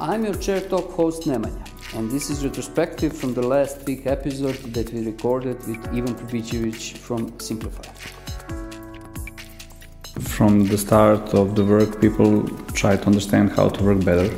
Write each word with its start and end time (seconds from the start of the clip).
I'm 0.00 0.24
your 0.24 0.34
Chair 0.34 0.60
Talk 0.60 0.92
host 0.92 1.22
Nemanja, 1.24 1.98
and 1.98 2.08
this 2.08 2.30
is 2.30 2.44
retrospective 2.44 3.16
from 3.16 3.34
the 3.34 3.42
last 3.42 3.84
big 3.84 4.06
episode 4.06 4.54
that 4.72 4.92
we 4.92 5.04
recorded 5.04 5.58
with 5.66 5.84
Ivan 5.88 6.14
Pribicevic 6.14 6.96
from 6.98 7.36
Simplify. 7.40 7.82
From 10.20 10.66
the 10.66 10.78
start 10.78 11.34
of 11.34 11.56
the 11.56 11.64
work, 11.64 12.00
people 12.00 12.46
try 12.74 12.96
to 12.96 13.06
understand 13.06 13.50
how 13.50 13.70
to 13.70 13.82
work 13.82 14.04
better. 14.04 14.32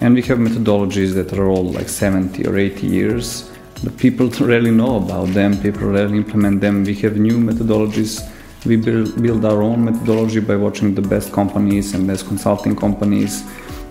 And 0.00 0.14
we 0.14 0.22
have 0.22 0.38
methodologies 0.38 1.12
that 1.16 1.34
are 1.34 1.44
old, 1.44 1.74
like 1.74 1.90
70 1.90 2.46
or 2.46 2.56
80 2.56 2.86
years, 2.86 3.50
but 3.84 3.94
people 3.98 4.30
rarely 4.40 4.70
know 4.70 4.96
about 4.96 5.28
them, 5.34 5.60
people 5.60 5.82
rarely 5.82 6.16
implement 6.16 6.62
them. 6.62 6.84
We 6.84 6.94
have 6.94 7.18
new 7.18 7.36
methodologies. 7.36 8.26
We 8.64 8.76
build 8.76 9.44
our 9.44 9.62
own 9.62 9.84
methodology 9.84 10.40
by 10.40 10.56
watching 10.56 10.94
the 10.94 11.02
best 11.02 11.30
companies 11.30 11.92
and 11.94 12.06
best 12.06 12.26
consulting 12.26 12.74
companies 12.74 13.44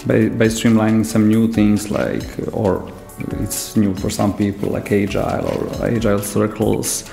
by, 0.07 0.29
by 0.29 0.47
streamlining 0.47 1.05
some 1.05 1.27
new 1.27 1.51
things 1.51 1.91
like, 1.91 2.23
or 2.53 2.91
it's 3.41 3.75
new 3.75 3.93
for 3.95 4.09
some 4.09 4.35
people, 4.35 4.69
like 4.69 4.91
agile 4.91 5.45
or 5.47 5.85
agile 5.85 6.19
circles. 6.19 7.09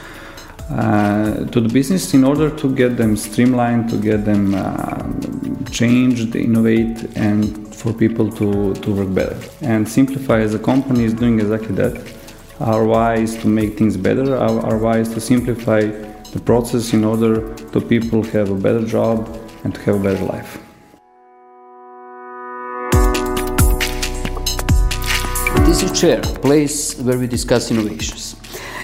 Uh, 0.71 1.45
to 1.49 1.61
the 1.61 1.69
business 1.69 2.15
in 2.15 2.25
order 2.25 2.49
to 2.49 2.75
get 2.75 2.97
them 2.97 3.17
streamlined, 3.17 3.91
to 3.91 3.99
get 3.99 4.25
them 4.25 4.55
uh, 4.55 5.71
changed, 5.71 6.35
innovate, 6.35 7.05
and 7.17 7.75
for 7.75 7.93
people 7.93 8.31
to, 8.31 8.73
to 8.75 8.95
work 8.95 9.13
better. 9.13 9.39
And 9.61 9.87
Simplify 9.87 10.41
as 10.41 10.55
a 10.55 10.59
company 10.59 11.05
is 11.05 11.13
doing 11.13 11.39
exactly 11.39 11.75
that. 11.75 12.15
Our 12.61 12.85
why 12.87 13.17
is 13.17 13.37
to 13.39 13.49
make 13.49 13.77
things 13.77 13.97
better, 13.99 14.37
our, 14.37 14.61
our 14.61 14.79
why 14.79 14.99
is 14.99 15.13
to 15.15 15.21
simplify 15.21 15.81
the 15.83 16.41
process 16.41 16.95
in 16.95 17.05
order 17.05 17.55
to 17.55 17.81
people 17.81 18.23
have 18.23 18.51
a 18.51 18.55
better 18.55 18.87
job 18.87 19.29
and 19.65 19.75
to 19.75 19.81
have 19.83 19.97
a 19.97 20.03
better 20.03 20.25
life. 20.25 20.64
Is 25.75 26.01
Chair, 26.01 26.21
place 26.21 26.95
where 27.01 27.19
we 27.19 27.27
discuss 27.27 27.69
innovations. 27.73 28.37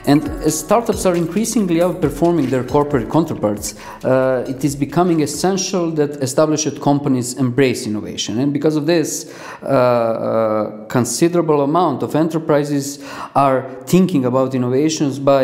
And 0.06 0.28
as 0.44 0.58
startups 0.58 1.04
are 1.06 1.14
increasingly 1.14 1.76
outperforming 1.76 2.50
their 2.50 2.64
corporate 2.64 3.10
counterparts, 3.10 3.74
uh, 4.04 4.44
it 4.48 4.64
is 4.64 4.74
becoming 4.76 5.22
essential 5.22 5.90
that 5.92 6.10
established 6.22 6.80
companies 6.80 7.34
embrace 7.34 7.86
innovation. 7.86 8.38
And 8.38 8.52
because 8.52 8.76
of 8.76 8.86
this, 8.86 9.32
uh, 9.62 9.66
a 9.66 10.86
considerable 10.88 11.62
amount 11.62 12.02
of 12.02 12.14
enterprises 12.14 13.04
are 13.34 13.68
thinking 13.86 14.24
about 14.24 14.54
innovations 14.54 15.18
by 15.18 15.42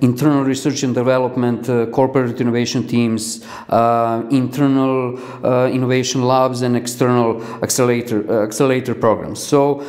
internal 0.00 0.42
research 0.44 0.82
and 0.82 0.94
development, 0.94 1.68
uh, 1.68 1.86
corporate 1.86 2.40
innovation 2.40 2.86
teams, 2.86 3.44
uh, 3.68 4.22
internal 4.30 5.18
uh, 5.44 5.68
innovation 5.68 6.22
labs, 6.22 6.62
and 6.62 6.76
external 6.76 7.42
accelerator, 7.62 8.24
uh, 8.30 8.44
accelerator 8.44 8.94
programs. 8.94 9.40
So 9.42 9.84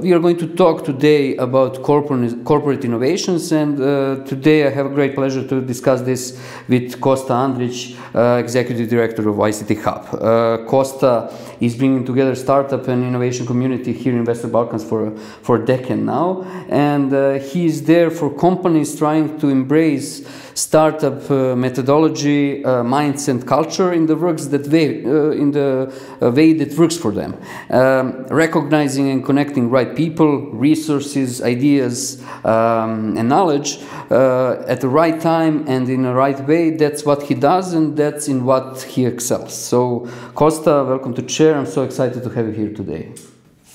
we 0.00 0.12
are 0.12 0.20
going 0.20 0.38
to 0.38 0.48
talk 0.62 0.84
today 0.84 1.36
about 1.36 1.82
corporate, 1.82 2.44
corporate 2.44 2.84
innovations 2.84 3.52
and 3.52 3.63
and 3.64 3.80
uh, 3.80 4.22
today 4.24 4.66
I 4.66 4.70
have 4.78 4.86
a 4.86 4.94
great 4.98 5.14
pleasure 5.14 5.44
to 5.52 5.56
discuss 5.62 6.02
this 6.02 6.22
with 6.68 7.00
Costa 7.00 7.32
Andrić, 7.32 7.78
uh, 8.14 8.44
Executive 8.44 8.88
Director 8.90 9.22
of 9.30 9.36
ICT 9.36 9.70
Hub. 9.84 10.02
Uh, 10.12 10.66
Costa 10.66 11.32
is 11.60 11.74
bringing 11.74 12.04
together 12.04 12.34
startup 12.34 12.86
and 12.88 13.02
innovation 13.02 13.46
community 13.46 13.92
here 13.92 14.14
in 14.18 14.24
Western 14.24 14.50
Balkans 14.50 14.84
for, 14.84 15.16
for 15.46 15.54
a 15.62 15.64
decade 15.64 15.98
now, 15.98 16.42
and 16.68 17.12
uh, 17.12 17.34
he 17.50 17.64
is 17.64 17.84
there 17.84 18.10
for 18.10 18.28
companies 18.46 18.98
trying 18.98 19.38
to 19.40 19.48
embrace 19.48 20.10
startup 20.54 21.30
uh, 21.30 21.54
methodology, 21.56 22.64
uh, 22.64 22.82
mindset, 22.82 23.46
culture 23.46 23.92
in 23.92 24.06
the 24.06 24.16
works 24.16 24.46
that 24.46 24.66
way, 24.68 25.04
uh, 25.04 25.30
in 25.30 25.50
the 25.50 25.92
way 26.20 26.52
that 26.52 26.76
works 26.78 26.96
for 26.96 27.12
them. 27.12 27.36
Um, 27.70 28.26
recognizing 28.28 29.10
and 29.10 29.24
connecting 29.24 29.68
right 29.70 29.94
people, 29.94 30.50
resources, 30.52 31.42
ideas, 31.42 32.22
um, 32.44 33.16
and 33.16 33.28
knowledge 33.28 33.78
at 34.10 34.80
the 34.80 34.88
right 34.88 35.20
time 35.20 35.64
and 35.66 35.88
in 35.88 36.02
the 36.02 36.14
right 36.14 36.40
way. 36.46 36.70
That's 36.70 37.04
what 37.04 37.24
he 37.24 37.34
does, 37.34 37.74
and 37.74 37.96
that's 37.96 38.28
in 38.28 38.44
what 38.44 38.82
he 38.82 39.06
excels. 39.06 39.54
So, 39.54 40.08
Costa, 40.34 40.84
welcome 40.84 41.14
to 41.14 41.22
Chair. 41.22 41.56
I'm 41.56 41.66
so 41.66 41.82
excited 41.82 42.22
to 42.22 42.30
have 42.30 42.46
you 42.46 42.52
here 42.52 42.72
today. 42.72 43.12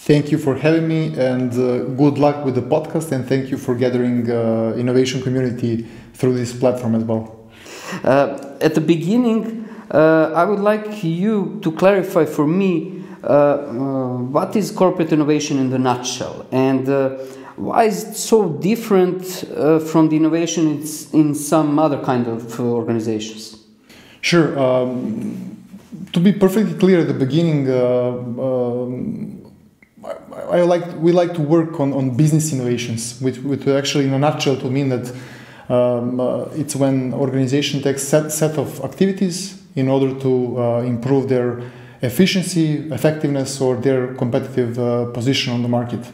Thank 0.09 0.31
you 0.31 0.39
for 0.39 0.55
having 0.55 0.87
me, 0.87 1.13
and 1.19 1.53
uh, 1.53 1.83
good 1.93 2.17
luck 2.17 2.43
with 2.43 2.55
the 2.55 2.63
podcast. 2.63 3.11
And 3.11 3.27
thank 3.27 3.51
you 3.51 3.59
for 3.59 3.75
gathering 3.75 4.27
uh, 4.27 4.73
innovation 4.75 5.21
community 5.21 5.85
through 6.15 6.33
this 6.33 6.51
platform 6.51 6.95
as 6.95 7.03
well. 7.03 7.47
Uh, 8.03 8.57
at 8.59 8.73
the 8.73 8.81
beginning, 8.81 9.69
uh, 9.91 10.31
I 10.33 10.45
would 10.45 10.61
like 10.61 11.03
you 11.03 11.59
to 11.61 11.71
clarify 11.73 12.25
for 12.25 12.47
me 12.47 13.03
uh, 13.23 13.27
uh, 13.27 14.17
what 14.17 14.55
is 14.55 14.71
corporate 14.71 15.13
innovation 15.13 15.59
in 15.59 15.69
the 15.69 15.77
nutshell, 15.77 16.47
and 16.51 16.87
why 17.55 17.83
is 17.83 18.05
it 18.05 18.15
so 18.15 18.49
different 18.49 19.23
from 19.91 20.09
the 20.09 20.15
innovation 20.15 20.83
in 21.13 21.35
some 21.35 21.77
other 21.77 22.03
kind 22.03 22.25
of 22.25 22.59
organizations? 22.59 23.63
Sure. 24.21 24.57
Um, 24.57 25.55
to 26.13 26.19
be 26.19 26.33
perfectly 26.33 26.73
clear 26.79 27.01
at 27.01 27.07
the 27.07 27.13
beginning. 27.13 27.69
Um, 27.69 29.38
I 30.51 30.61
like 30.61 30.85
we 30.97 31.11
like 31.11 31.33
to 31.35 31.41
work 31.41 31.79
on, 31.79 31.93
on 31.93 32.15
business 32.15 32.51
innovations, 32.53 33.19
which, 33.21 33.37
which 33.39 33.67
actually 33.67 34.05
in 34.05 34.13
a 34.13 34.19
nutshell 34.19 34.57
to 34.57 34.69
mean 34.69 34.89
that 34.89 35.13
um, 35.69 36.19
uh, 36.19 36.45
it's 36.55 36.75
when 36.75 37.13
organization 37.13 37.81
takes 37.81 38.03
set 38.03 38.31
set 38.31 38.57
of 38.57 38.83
activities 38.83 39.61
in 39.75 39.87
order 39.87 40.19
to 40.19 40.61
uh, 40.61 40.81
improve 40.81 41.29
their 41.29 41.61
efficiency, 42.01 42.89
effectiveness, 42.91 43.61
or 43.61 43.75
their 43.75 44.13
competitive 44.15 44.79
uh, 44.79 45.05
position 45.11 45.53
on 45.53 45.61
the 45.61 45.67
market. 45.67 46.05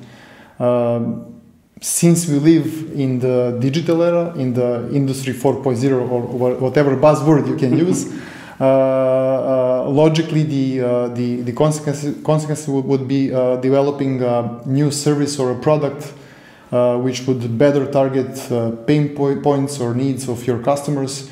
Um, 0.60 1.42
since 1.82 2.28
we 2.28 2.40
live 2.40 2.92
in 2.94 3.20
the 3.20 3.58
digital 3.62 4.02
era, 4.02 4.34
in 4.36 4.54
the 4.54 4.90
industry 4.92 5.34
4.0 5.34 6.10
or 6.10 6.22
whatever 6.56 6.96
buzzword 6.96 7.48
you 7.48 7.56
can 7.56 7.78
use. 7.78 8.14
Uh, 8.60 8.64
uh, 8.64 9.90
logically, 9.90 10.44
the, 10.44 10.82
uh, 10.82 11.08
the, 11.10 11.42
the 11.42 11.52
consequence, 11.52 12.06
consequence 12.24 12.68
would, 12.68 12.86
would 12.86 13.08
be 13.08 13.28
developing 13.62 14.22
a 14.22 14.62
new 14.66 14.92
service 14.92 15.40
or 15.40 15.52
a 15.52 15.60
product 15.60 16.14
which 17.04 17.26
would 17.28 17.58
better 17.58 17.86
target 17.90 18.36
pain 18.88 19.16
po 19.16 19.36
points 19.42 19.80
or 19.80 19.94
needs 19.94 20.28
of 20.30 20.46
your 20.48 20.60
customers. 20.60 21.30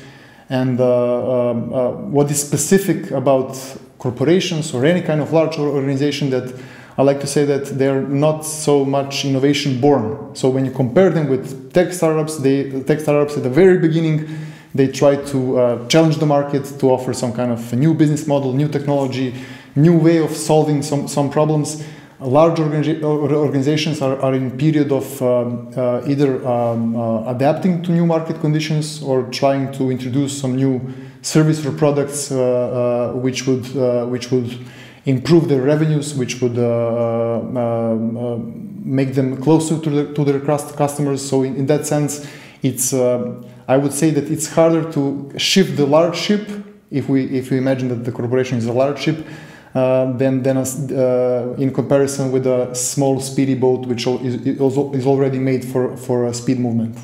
And 0.50 0.80
um, 0.80 2.12
what 2.12 2.30
is 2.30 2.40
specific 2.40 3.10
about 3.10 3.56
corporations 3.98 4.74
or 4.74 4.84
any 4.84 5.00
kind 5.00 5.20
of 5.20 5.32
large 5.32 5.58
organization 5.58 6.30
that 6.30 6.54
I 6.96 7.02
like 7.02 7.20
to 7.20 7.26
say 7.26 7.44
that 7.46 7.64
they're 7.78 8.02
not 8.02 8.44
so 8.44 8.84
much 8.84 9.24
innovation 9.24 9.80
born. 9.80 10.36
So 10.36 10.48
when 10.48 10.64
you 10.64 10.70
compare 10.70 11.10
them 11.10 11.28
with 11.28 11.72
tech 11.72 11.92
startups, 11.92 12.36
they 12.36 12.82
tech 12.82 13.00
startups 13.00 13.36
at 13.36 13.42
the 13.42 13.50
very 13.50 13.78
beginning 13.78 14.28
they 14.74 14.88
try 14.88 15.16
to 15.16 15.58
uh, 15.58 15.88
challenge 15.88 16.18
the 16.18 16.26
market 16.26 16.64
to 16.80 16.90
offer 16.90 17.12
some 17.14 17.32
kind 17.32 17.52
of 17.52 17.72
new 17.72 17.94
business 17.94 18.26
model, 18.26 18.52
new 18.52 18.68
technology, 18.68 19.34
new 19.76 19.96
way 19.96 20.18
of 20.18 20.30
solving 20.30 20.82
some, 20.82 21.06
some 21.08 21.30
problems. 21.30 21.84
Large 22.20 22.58
organi 22.58 23.02
organizations 23.02 24.00
are, 24.00 24.18
are 24.20 24.34
in 24.34 24.50
period 24.56 24.90
of 24.92 25.20
um, 25.22 25.72
uh, 25.76 26.02
either 26.06 26.46
um, 26.46 26.96
uh, 26.96 27.30
adapting 27.30 27.82
to 27.82 27.92
new 27.92 28.06
market 28.06 28.40
conditions 28.40 29.02
or 29.02 29.24
trying 29.30 29.70
to 29.72 29.90
introduce 29.90 30.40
some 30.40 30.56
new 30.56 30.80
service 31.22 31.64
or 31.66 31.72
products 31.72 32.30
uh, 32.30 32.38
uh, 32.40 33.12
which 33.14 33.46
would 33.46 33.76
uh, 33.76 34.06
which 34.06 34.30
would 34.30 34.58
improve 35.06 35.48
their 35.48 35.60
revenues, 35.60 36.14
which 36.14 36.40
would 36.40 36.58
um, 36.58 37.52
make 38.84 39.14
them 39.14 39.36
closer 39.42 39.78
to, 39.78 39.90
the, 39.90 40.14
to 40.14 40.24
their 40.24 40.40
customers. 40.40 41.28
So 41.28 41.42
in, 41.42 41.56
in 41.56 41.66
that 41.66 41.84
sense, 41.86 42.26
it's 42.62 42.94
I 43.66 43.76
would 43.76 43.92
say 43.92 44.10
that 44.10 44.30
it's 44.30 44.48
harder 44.52 44.90
to 44.92 45.32
shift 45.36 45.76
the 45.76 45.86
large 45.86 46.16
ship 46.16 46.48
if 46.90 47.08
we 47.08 47.24
if 47.24 47.50
we 47.50 47.58
imagine 47.58 47.88
that 47.88 48.04
the 48.04 48.12
corporation 48.12 48.58
is 48.58 48.66
a 48.66 48.72
large 48.72 49.00
ship 49.00 49.26
uh, 49.74 50.12
than 50.12 50.42
than 50.42 50.56
a, 50.58 50.62
uh, 50.62 51.54
in 51.58 51.72
comparison 51.72 52.30
with 52.30 52.46
a 52.46 52.74
small 52.74 53.20
speedy 53.20 53.54
boat 53.54 53.86
which 53.86 54.06
is, 54.06 54.34
is 54.46 55.06
already 55.06 55.38
made 55.38 55.64
for 55.64 55.96
for 55.96 56.26
a 56.26 56.34
speed 56.34 56.58
movement. 56.58 56.96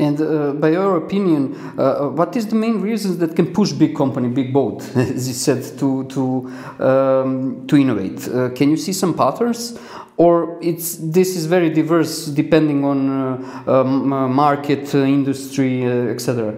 And 0.00 0.18
uh, 0.18 0.52
by 0.52 0.70
your 0.70 0.96
opinion, 0.96 1.54
uh, 1.76 2.08
what 2.08 2.34
is 2.34 2.46
the 2.46 2.54
main 2.54 2.80
reasons 2.80 3.18
that 3.18 3.36
can 3.36 3.52
push 3.52 3.72
big 3.72 3.94
company, 3.94 4.28
big 4.28 4.50
boat, 4.50 4.82
as 4.96 5.28
you 5.28 5.34
said, 5.34 5.62
to 5.78 6.04
to 6.04 6.50
um, 6.78 7.66
to 7.66 7.76
innovate? 7.76 8.26
Uh, 8.28 8.48
can 8.50 8.70
you 8.70 8.76
see 8.76 8.92
some 8.92 9.12
patterns, 9.12 9.78
or 10.20 10.58
it's 10.60 10.96
this 10.96 11.34
is 11.34 11.46
very 11.46 11.70
diverse 11.70 12.26
depending 12.26 12.84
on 12.84 12.98
uh, 13.08 13.62
um, 13.66 14.12
uh, 14.12 14.28
market, 14.28 14.94
uh, 14.94 14.98
industry, 14.98 15.82
etc. 16.12 16.54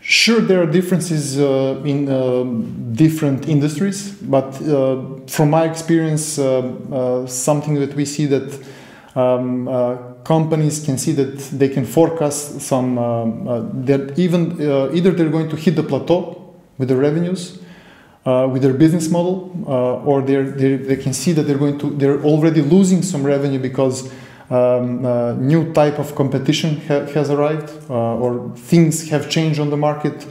Sure, 0.00 0.40
there 0.40 0.62
are 0.62 0.66
differences 0.66 1.38
uh, 1.38 1.82
in 1.84 2.08
uh, 2.08 2.44
different 2.94 3.46
industries, 3.46 4.10
but 4.22 4.48
uh, 4.62 5.02
from 5.26 5.50
my 5.50 5.64
experience, 5.64 6.24
something 7.26 7.74
that 7.74 7.92
we 7.94 8.06
see 8.06 8.24
that 8.24 8.48
um, 9.14 9.66
companies 10.24 10.82
can 10.82 10.96
see 10.96 11.12
that 11.12 11.36
they 11.58 11.68
can 11.68 11.84
forecast 11.84 12.60
some 12.62 12.94
that 13.84 14.18
even 14.18 14.52
either 14.96 15.10
they're 15.10 15.34
going 15.38 15.50
to 15.50 15.56
hit 15.56 15.76
the 15.76 15.82
plateau 15.82 16.54
with 16.78 16.88
the 16.88 16.96
revenues, 16.96 17.58
uh, 18.26 18.48
with 18.48 18.60
their 18.60 18.74
business 18.74 19.08
model, 19.08 19.52
uh, 19.68 20.04
or 20.04 20.20
they're, 20.20 20.50
they're, 20.50 20.78
they 20.78 20.96
can 20.96 21.12
see 21.12 21.30
that 21.30 21.44
they're 21.44 21.58
going 21.58 21.78
to 21.78 21.90
they're 21.90 22.20
already 22.24 22.60
losing 22.60 23.00
some 23.00 23.22
revenue 23.22 23.60
because 23.60 24.12
um, 24.50 25.06
uh, 25.06 25.32
new 25.34 25.72
type 25.72 26.00
of 26.00 26.14
competition 26.16 26.80
ha- 26.88 27.06
has 27.06 27.30
arrived, 27.30 27.70
uh, 27.88 28.16
or 28.16 28.50
things 28.56 29.08
have 29.10 29.30
changed 29.30 29.60
on 29.60 29.70
the 29.70 29.76
market. 29.76 30.26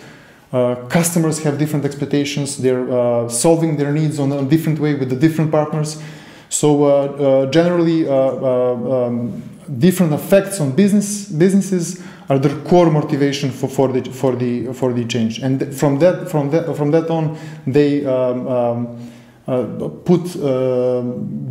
Uh, 0.52 0.76
customers 0.90 1.42
have 1.44 1.58
different 1.58 1.86
expectations. 1.86 2.58
They're 2.58 2.90
uh, 2.92 3.30
solving 3.30 3.78
their 3.78 3.92
needs 3.92 4.20
on 4.20 4.32
a 4.32 4.44
different 4.44 4.80
way 4.80 4.96
with 4.96 5.10
the 5.10 5.16
different 5.16 5.52
partners. 5.52 6.02
So 6.50 7.50
generally, 7.52 8.08
um, 8.08 9.42
different 9.80 10.14
effects 10.14 10.60
on 10.60 10.72
business 10.72 11.26
businesses 11.26 12.02
are 12.30 12.40
the 12.40 12.50
core 12.68 12.90
motivation 12.90 13.52
for, 13.52 13.68
for 13.68 13.92
the 13.92 14.10
for 14.12 14.36
the 14.36 14.74
for 14.74 14.94
the 14.94 15.06
change. 15.06 15.40
And 15.40 15.76
from 15.76 16.00
that 16.00 16.30
from 16.30 16.50
that 16.52 16.76
from 16.76 16.92
that 16.92 17.10
on 17.10 17.38
they 17.68 18.06
um, 18.06 18.48
um, 18.48 19.12
uh, 19.48 19.90
put 20.04 20.36
uh, 20.38 21.02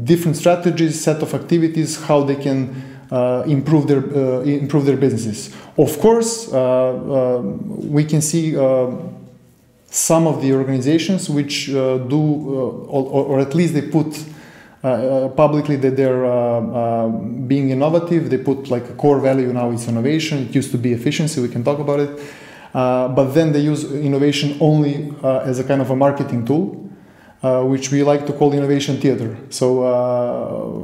different 0.03 0.37
strategies 0.37 1.00
set 1.00 1.23
of 1.23 1.32
activities 1.32 2.03
how 2.03 2.25
they 2.25 2.35
can 2.35 2.75
uh, 3.11 3.44
improve 3.47 3.87
their 3.87 4.03
uh, 4.03 4.41
improve 4.41 4.85
their 4.85 4.97
businesses. 4.97 5.55
Of 5.79 5.99
course 6.00 6.53
uh, 6.53 6.56
uh, 6.59 7.38
we 7.41 8.05
can 8.05 8.20
see 8.20 8.55
some 9.87 10.27
of 10.27 10.43
the 10.43 10.53
organizations 10.53 11.31
which 11.31 11.67
do 11.67 12.20
or, 12.88 13.27
or, 13.29 13.38
at 13.38 13.55
least 13.55 13.75
they 13.75 13.82
put 13.82 14.12
publicly 15.36 15.76
that 15.76 15.96
they're 15.96 16.26
uh, 16.26 17.08
being 17.08 17.70
innovative. 17.70 18.31
They 18.31 18.38
put 18.38 18.70
like 18.70 18.88
a 18.90 18.94
core 18.94 19.19
value 19.19 19.52
now 19.52 19.70
is 19.70 19.88
innovation. 19.88 20.48
It 20.48 20.54
used 20.54 20.70
to 20.72 20.78
be 20.78 20.92
efficiency. 20.92 21.40
We 21.40 21.48
can 21.48 21.64
talk 21.64 21.78
about 21.78 22.00
it. 22.00 22.20
but 22.72 23.32
then 23.32 23.52
they 23.52 23.60
use 23.60 23.84
innovation 23.92 24.56
only 24.60 25.12
as 25.22 25.58
a 25.58 25.64
kind 25.64 25.81
of 25.81 25.90
a 25.90 25.96
marketing 25.96 26.44
tool. 26.44 26.84
Uh, 27.44 27.62
which 27.62 27.90
we 27.90 28.02
like 28.02 28.25
to 28.25 28.32
call 28.32 28.54
innovation 28.54 28.98
theater. 28.98 29.36
So 29.50 29.82
uh, 29.82 30.78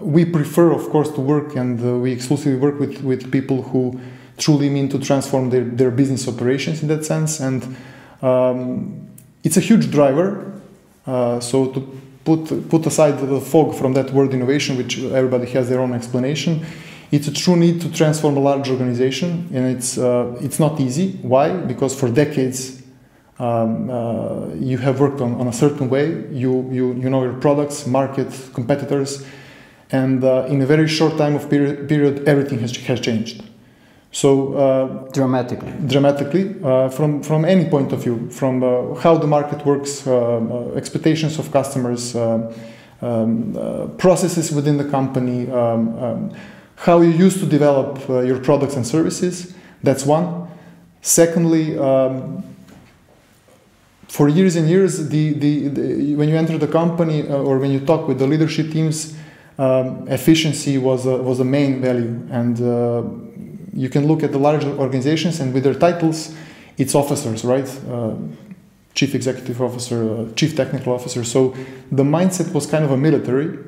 we 0.00 0.24
prefer, 0.24 0.72
of 0.72 0.88
course, 0.88 1.10
to 1.10 1.20
work 1.20 1.54
and 1.54 1.78
uh, 1.84 1.98
we 1.98 2.12
exclusively 2.12 2.58
work 2.58 2.80
with, 2.80 3.02
with 3.02 3.30
people 3.30 3.60
who 3.60 4.00
truly 4.38 4.70
mean 4.70 4.88
to 4.88 4.98
transform 4.98 5.50
their, 5.50 5.64
their 5.64 5.90
business 5.90 6.26
operations 6.26 6.80
in 6.80 6.88
that 6.88 7.04
sense. 7.04 7.40
And 7.40 7.76
um, 8.22 9.06
it's 9.44 9.58
a 9.58 9.60
huge 9.60 9.90
driver. 9.90 10.58
so 11.04 11.66
to 11.74 12.01
put, 12.24 12.68
put 12.68 12.86
aside 12.86 13.18
the 13.18 13.40
fog 13.40 13.74
from 13.74 13.94
that 13.94 14.10
word 14.12 14.32
innovation, 14.32 14.76
which 14.76 14.98
everybody 14.98 15.46
has 15.50 15.68
their 15.68 15.80
own 15.80 15.92
explanation, 15.92 16.64
it's 17.10 17.28
a 17.28 17.32
true 17.32 17.56
need 17.56 17.80
to 17.82 17.92
transform 17.92 18.36
a 18.36 18.40
large 18.40 18.70
organization, 18.70 19.48
and 19.52 19.76
it's, 19.76 19.98
uh, 19.98 20.34
it's 20.40 20.58
not 20.58 20.80
easy. 20.80 21.12
Why? 21.22 21.52
Because 21.52 21.98
for 21.98 22.08
decades, 22.08 22.82
um, 23.38 23.90
uh, 23.90 24.48
you 24.54 24.78
have 24.78 24.98
worked 25.00 25.20
on, 25.20 25.34
on 25.34 25.46
a 25.48 25.52
certain 25.52 25.90
way, 25.90 26.06
you, 26.30 26.68
you, 26.70 26.94
you 26.94 27.10
know 27.10 27.22
your 27.22 27.34
products, 27.34 27.86
market, 27.86 28.28
competitors, 28.54 29.26
and 29.90 30.24
uh, 30.24 30.46
in 30.48 30.62
a 30.62 30.66
very 30.66 30.88
short 30.88 31.18
time 31.18 31.34
of 31.34 31.50
period, 31.50 31.86
period 31.88 32.26
everything 32.26 32.60
has, 32.60 32.74
has 32.76 33.00
changed. 33.00 33.44
So 34.14 34.52
uh, 34.52 35.10
dramatically, 35.10 35.72
dramatically, 35.86 36.54
uh, 36.62 36.90
from 36.90 37.22
from 37.22 37.46
any 37.46 37.64
point 37.70 37.92
of 37.92 38.02
view, 38.02 38.28
from 38.30 38.62
uh, 38.62 38.94
how 39.00 39.16
the 39.16 39.26
market 39.26 39.64
works, 39.64 40.06
uh, 40.06 40.12
uh, 40.12 40.76
expectations 40.76 41.38
of 41.38 41.50
customers, 41.50 42.14
uh, 42.14 42.52
um, 43.00 43.94
processes 43.96 44.52
within 44.52 44.76
the 44.76 44.84
company, 44.84 45.50
um, 45.50 45.98
um, 45.98 46.30
how 46.76 47.00
you 47.00 47.10
used 47.10 47.40
to 47.40 47.46
develop 47.46 48.06
your 48.08 48.38
products 48.38 48.76
and 48.76 48.86
services. 48.86 49.54
That's 49.82 50.04
one. 50.04 50.46
Secondly. 51.00 51.78
Um, 51.78 52.44
for 54.08 54.28
years 54.28 54.56
and 54.56 54.68
years, 54.68 55.08
the, 55.08 55.32
the, 55.32 55.68
the, 55.68 56.16
when 56.16 56.28
you 56.28 56.36
enter 56.36 56.58
the 56.58 56.66
company 56.66 57.22
or 57.22 57.58
when 57.58 57.70
you 57.70 57.80
talk 57.80 58.06
with 58.06 58.18
the 58.18 58.26
leadership 58.26 58.70
teams, 58.70 59.16
um, 59.56 60.06
efficiency 60.06 60.76
was 60.76 61.06
a, 61.06 61.16
was 61.16 61.40
a 61.40 61.44
main 61.44 61.80
value, 61.80 62.20
and 62.30 62.60
you 63.72 63.88
can 63.88 64.06
look 64.06 64.22
at 64.22 64.32
the 64.32 64.38
large 64.38 64.64
organizations 64.64 65.40
and 65.40 65.52
with 65.54 65.64
their 65.64 65.74
titles, 65.74 66.34
it's 66.78 66.94
officers, 66.94 67.44
right? 67.44 67.68
Uh, 67.88 68.14
chief 68.94 69.14
executive 69.14 69.60
officer, 69.60 70.12
uh, 70.12 70.32
chief 70.34 70.54
technical 70.56 70.92
officer. 70.92 71.24
So 71.24 71.54
the 71.90 72.02
mindset 72.02 72.52
was 72.52 72.66
kind 72.66 72.84
of 72.84 72.90
a 72.90 72.96
military. 72.96 73.58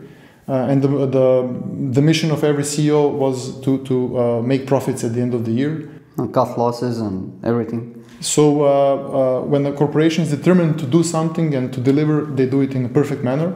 Uh, 0.46 0.52
and 0.68 0.82
the, 0.82 0.88
the, 0.88 1.62
the, 1.92 2.02
mission 2.02 2.30
of 2.30 2.44
every 2.44 2.64
CEO 2.64 3.10
was 3.10 3.58
to, 3.62 3.82
to 3.84 4.18
uh, 4.18 4.42
make 4.42 4.66
profits 4.66 5.02
at 5.02 5.14
the 5.14 5.20
end 5.22 5.32
of 5.32 5.46
the 5.46 5.52
year. 5.52 5.88
And 6.18 6.32
cut 6.32 6.56
losses 6.58 7.00
and 7.00 7.42
everything. 7.44 8.04
So 8.20 8.62
uh, 8.62 8.68
uh, 8.68 9.40
when 9.42 9.66
a 9.66 9.72
corporation 9.72 10.22
is 10.22 10.30
determined 10.30 10.78
to 10.78 10.86
do 10.86 11.02
something 11.02 11.54
and 11.54 11.72
to 11.72 11.80
deliver, 11.80 12.24
they 12.24 12.46
do 12.46 12.60
it 12.60 12.74
in 12.74 12.84
a 12.84 12.88
perfect 12.88 13.24
manner. 13.24 13.54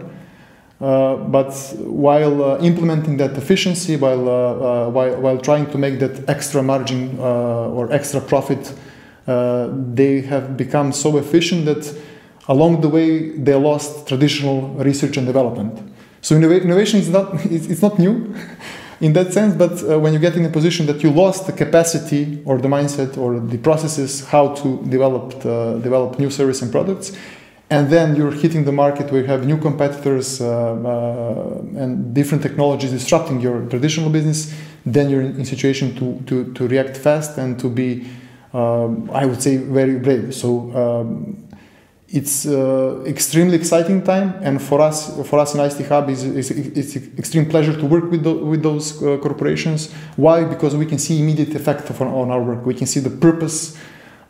Uh, 0.81 1.17
but 1.17 1.53
while 1.79 2.45
uh, 2.45 2.59
implementing 2.59 3.17
that 3.17 3.33
efficiency, 3.33 3.97
while, 3.97 4.29
uh, 4.29 4.89
while, 4.89 5.21
while 5.21 5.39
trying 5.39 5.69
to 5.71 5.77
make 5.77 5.99
that 5.99 6.29
extra 6.29 6.63
margin 6.63 7.19
or 7.19 7.91
extra 7.93 8.21
profit, 8.21 8.73
they 9.27 10.21
have 10.21 10.57
become 10.57 10.93
so 10.93 11.19
efficient 11.19 11.65
that 11.65 11.95
along 12.49 12.81
the 12.81 12.89
way 12.89 13.37
they 13.37 13.55
lost 13.55 14.07
traditional 14.07 14.69
research 14.75 15.17
and 15.17 15.27
development. 15.27 15.93
So 16.21 16.37
innovation 16.37 17.01
is 17.01 17.09
not, 17.09 17.35
it's 17.45 17.83
not 17.83 17.99
new 17.99 18.33
in 19.01 19.13
that 19.15 19.33
sense, 19.33 19.55
but 19.55 19.83
uh, 19.83 19.99
when 19.99 20.13
you 20.13 20.21
get 20.21 20.37
in 20.37 20.45
a 20.45 20.49
position 20.49 20.87
that 20.87 21.03
you 21.03 21.11
lost 21.11 21.47
the 21.47 21.53
capacity 21.53 22.41
or 22.45 22.59
the 22.59 22.69
mindset 22.69 23.19
or 23.19 23.41
the 23.41 23.59
processes 23.59 24.25
how 24.27 24.55
to 24.55 24.83
develop, 24.85 25.33
develop 25.83 26.19
new 26.21 26.31
service 26.31 26.63
and 26.63 26.71
products, 26.71 27.13
and 27.71 27.91
then 27.91 28.17
you're 28.17 28.33
hitting 28.33 28.65
the 28.65 28.73
market 28.73 29.13
where 29.13 29.21
you 29.21 29.27
have 29.27 29.45
new 29.47 29.59
competitors 29.59 30.41
uh, 30.41 30.73
uh, 30.73 31.81
and 31.83 32.15
different 32.15 32.43
technologies 32.43 32.91
disrupting 32.93 33.41
your 33.41 33.67
traditional 33.67 34.09
business. 34.09 34.55
Then 34.87 35.11
you're 35.11 35.21
in, 35.21 35.41
a 35.41 35.45
situation 35.45 35.95
to, 35.97 36.23
to, 36.27 36.53
to 36.55 36.67
react 36.67 36.97
fast 36.97 37.37
and 37.37 37.59
to 37.61 37.69
be 37.69 38.09
um, 38.55 39.11
i 39.13 39.27
would 39.27 39.43
say 39.43 39.59
very 39.59 39.99
brave. 39.99 40.35
So 40.35 40.73
um, 40.75 41.49
it's 42.09 42.47
uh, 42.47 43.05
extremely 43.07 43.55
exciting 43.57 44.03
time. 44.03 44.35
And 44.41 44.63
for 44.63 44.81
us 44.81 45.15
for 45.29 45.39
us 45.39 45.55
in 45.55 45.61
ICT 45.61 45.89
Hub 45.89 46.09
is 46.09 46.25
it's 46.25 46.97
extreme 47.19 47.45
pleasure 47.51 47.77
to 47.79 47.85
work 47.85 48.11
with 48.11 48.25
the, 48.25 48.33
with 48.33 48.63
those 48.63 49.03
uh, 49.03 49.19
corporations. 49.19 49.93
Why? 50.17 50.45
Because 50.45 50.75
we 50.75 50.87
can 50.87 50.99
see 50.99 51.21
immediate 51.21 51.55
effect 51.55 51.91
on, 52.01 52.09
on 52.09 52.31
our 52.31 52.43
work. 52.43 52.65
We 52.65 52.73
can 52.73 52.87
see 52.87 53.01
the 53.01 53.11
purpose 53.11 53.77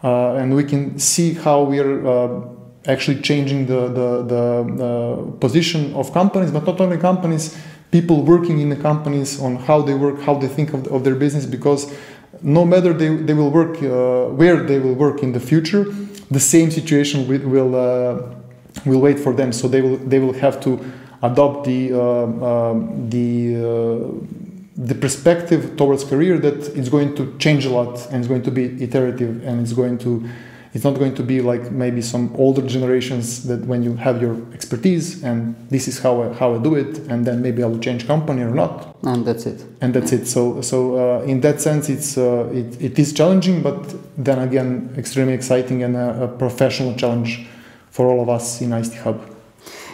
uh, 0.02 0.34
and 0.34 0.56
we 0.56 0.64
can 0.64 0.98
see 0.98 1.34
how 1.34 1.62
we 1.62 1.78
are 1.78 2.06
uh, 2.06 2.57
actually 2.88 3.20
changing 3.20 3.66
the, 3.66 3.88
the, 3.88 4.22
the 4.22 4.84
uh, 4.84 5.38
position 5.38 5.94
of 5.94 6.12
companies, 6.12 6.50
but 6.50 6.64
not 6.64 6.80
only 6.80 6.96
companies, 6.96 7.56
people 7.90 8.22
working 8.22 8.58
in 8.58 8.70
the 8.70 8.76
companies 8.76 9.40
on 9.40 9.56
how 9.56 9.82
they 9.82 9.94
work, 9.94 10.20
how 10.22 10.34
they 10.34 10.48
think 10.48 10.72
of, 10.72 10.86
of 10.88 11.04
their 11.04 11.14
business, 11.14 11.46
because 11.46 11.94
no 12.42 12.64
matter 12.64 12.92
they, 12.92 13.14
they 13.14 13.34
will 13.34 13.50
work, 13.50 13.76
uh, 13.82 14.32
where 14.34 14.62
they 14.62 14.78
will 14.78 14.94
work 14.94 15.22
in 15.22 15.32
the 15.32 15.40
future, 15.40 15.84
the 16.30 16.40
same 16.40 16.70
situation 16.70 17.28
will, 17.28 17.40
will, 17.48 17.74
uh, 17.74 18.34
will 18.86 19.00
wait 19.00 19.18
for 19.18 19.32
them. 19.32 19.52
So 19.52 19.68
they 19.68 19.82
will, 19.82 19.98
they 19.98 20.18
will 20.18 20.34
have 20.34 20.60
to 20.62 20.80
adopt 21.22 21.66
the, 21.66 21.92
uh, 21.92 22.00
um, 22.00 23.10
the, 23.10 23.56
uh, 23.56 24.44
the 24.76 24.94
perspective 24.94 25.76
towards 25.76 26.04
career 26.04 26.38
that 26.38 26.68
it's 26.76 26.88
going 26.88 27.14
to 27.16 27.36
change 27.38 27.64
a 27.66 27.70
lot 27.70 28.06
and 28.06 28.16
it's 28.20 28.28
going 28.28 28.42
to 28.42 28.50
be 28.50 28.82
iterative 28.82 29.44
and 29.44 29.60
it's 29.60 29.72
going 29.72 29.98
to 29.98 30.28
it's 30.74 30.84
not 30.84 30.98
going 30.98 31.14
to 31.14 31.22
be 31.22 31.40
like 31.40 31.70
maybe 31.70 32.02
some 32.02 32.34
older 32.36 32.62
generations 32.62 33.46
that 33.48 33.60
when 33.66 33.82
you 33.82 33.94
have 33.96 34.20
your 34.20 34.36
expertise 34.52 35.24
and 35.24 35.56
this 35.70 35.88
is 35.88 35.98
how 35.98 36.22
I, 36.22 36.32
how 36.34 36.54
I 36.54 36.58
do 36.58 36.74
it, 36.74 36.98
and 37.08 37.26
then 37.26 37.40
maybe 37.42 37.62
I 37.62 37.66
will 37.66 37.78
change 37.78 38.06
company 38.06 38.42
or 38.42 38.50
not. 38.50 38.96
And 39.02 39.26
that's 39.26 39.46
it. 39.46 39.64
And 39.80 39.94
that's 39.94 40.12
it. 40.12 40.26
So 40.26 40.60
so 40.60 40.78
uh, 40.96 41.22
in 41.22 41.40
that 41.40 41.60
sense, 41.60 41.88
it's 41.88 42.18
uh, 42.18 42.50
it, 42.52 42.80
it 42.80 42.98
is 42.98 43.12
challenging, 43.12 43.62
but 43.62 43.94
then 44.16 44.38
again, 44.40 44.94
extremely 44.96 45.34
exciting 45.34 45.82
and 45.82 45.96
a, 45.96 46.24
a 46.24 46.28
professional 46.28 46.94
challenge 46.94 47.46
for 47.90 48.06
all 48.06 48.20
of 48.22 48.28
us 48.28 48.60
in 48.60 48.70
ICT 48.70 49.02
Hub. 49.02 49.20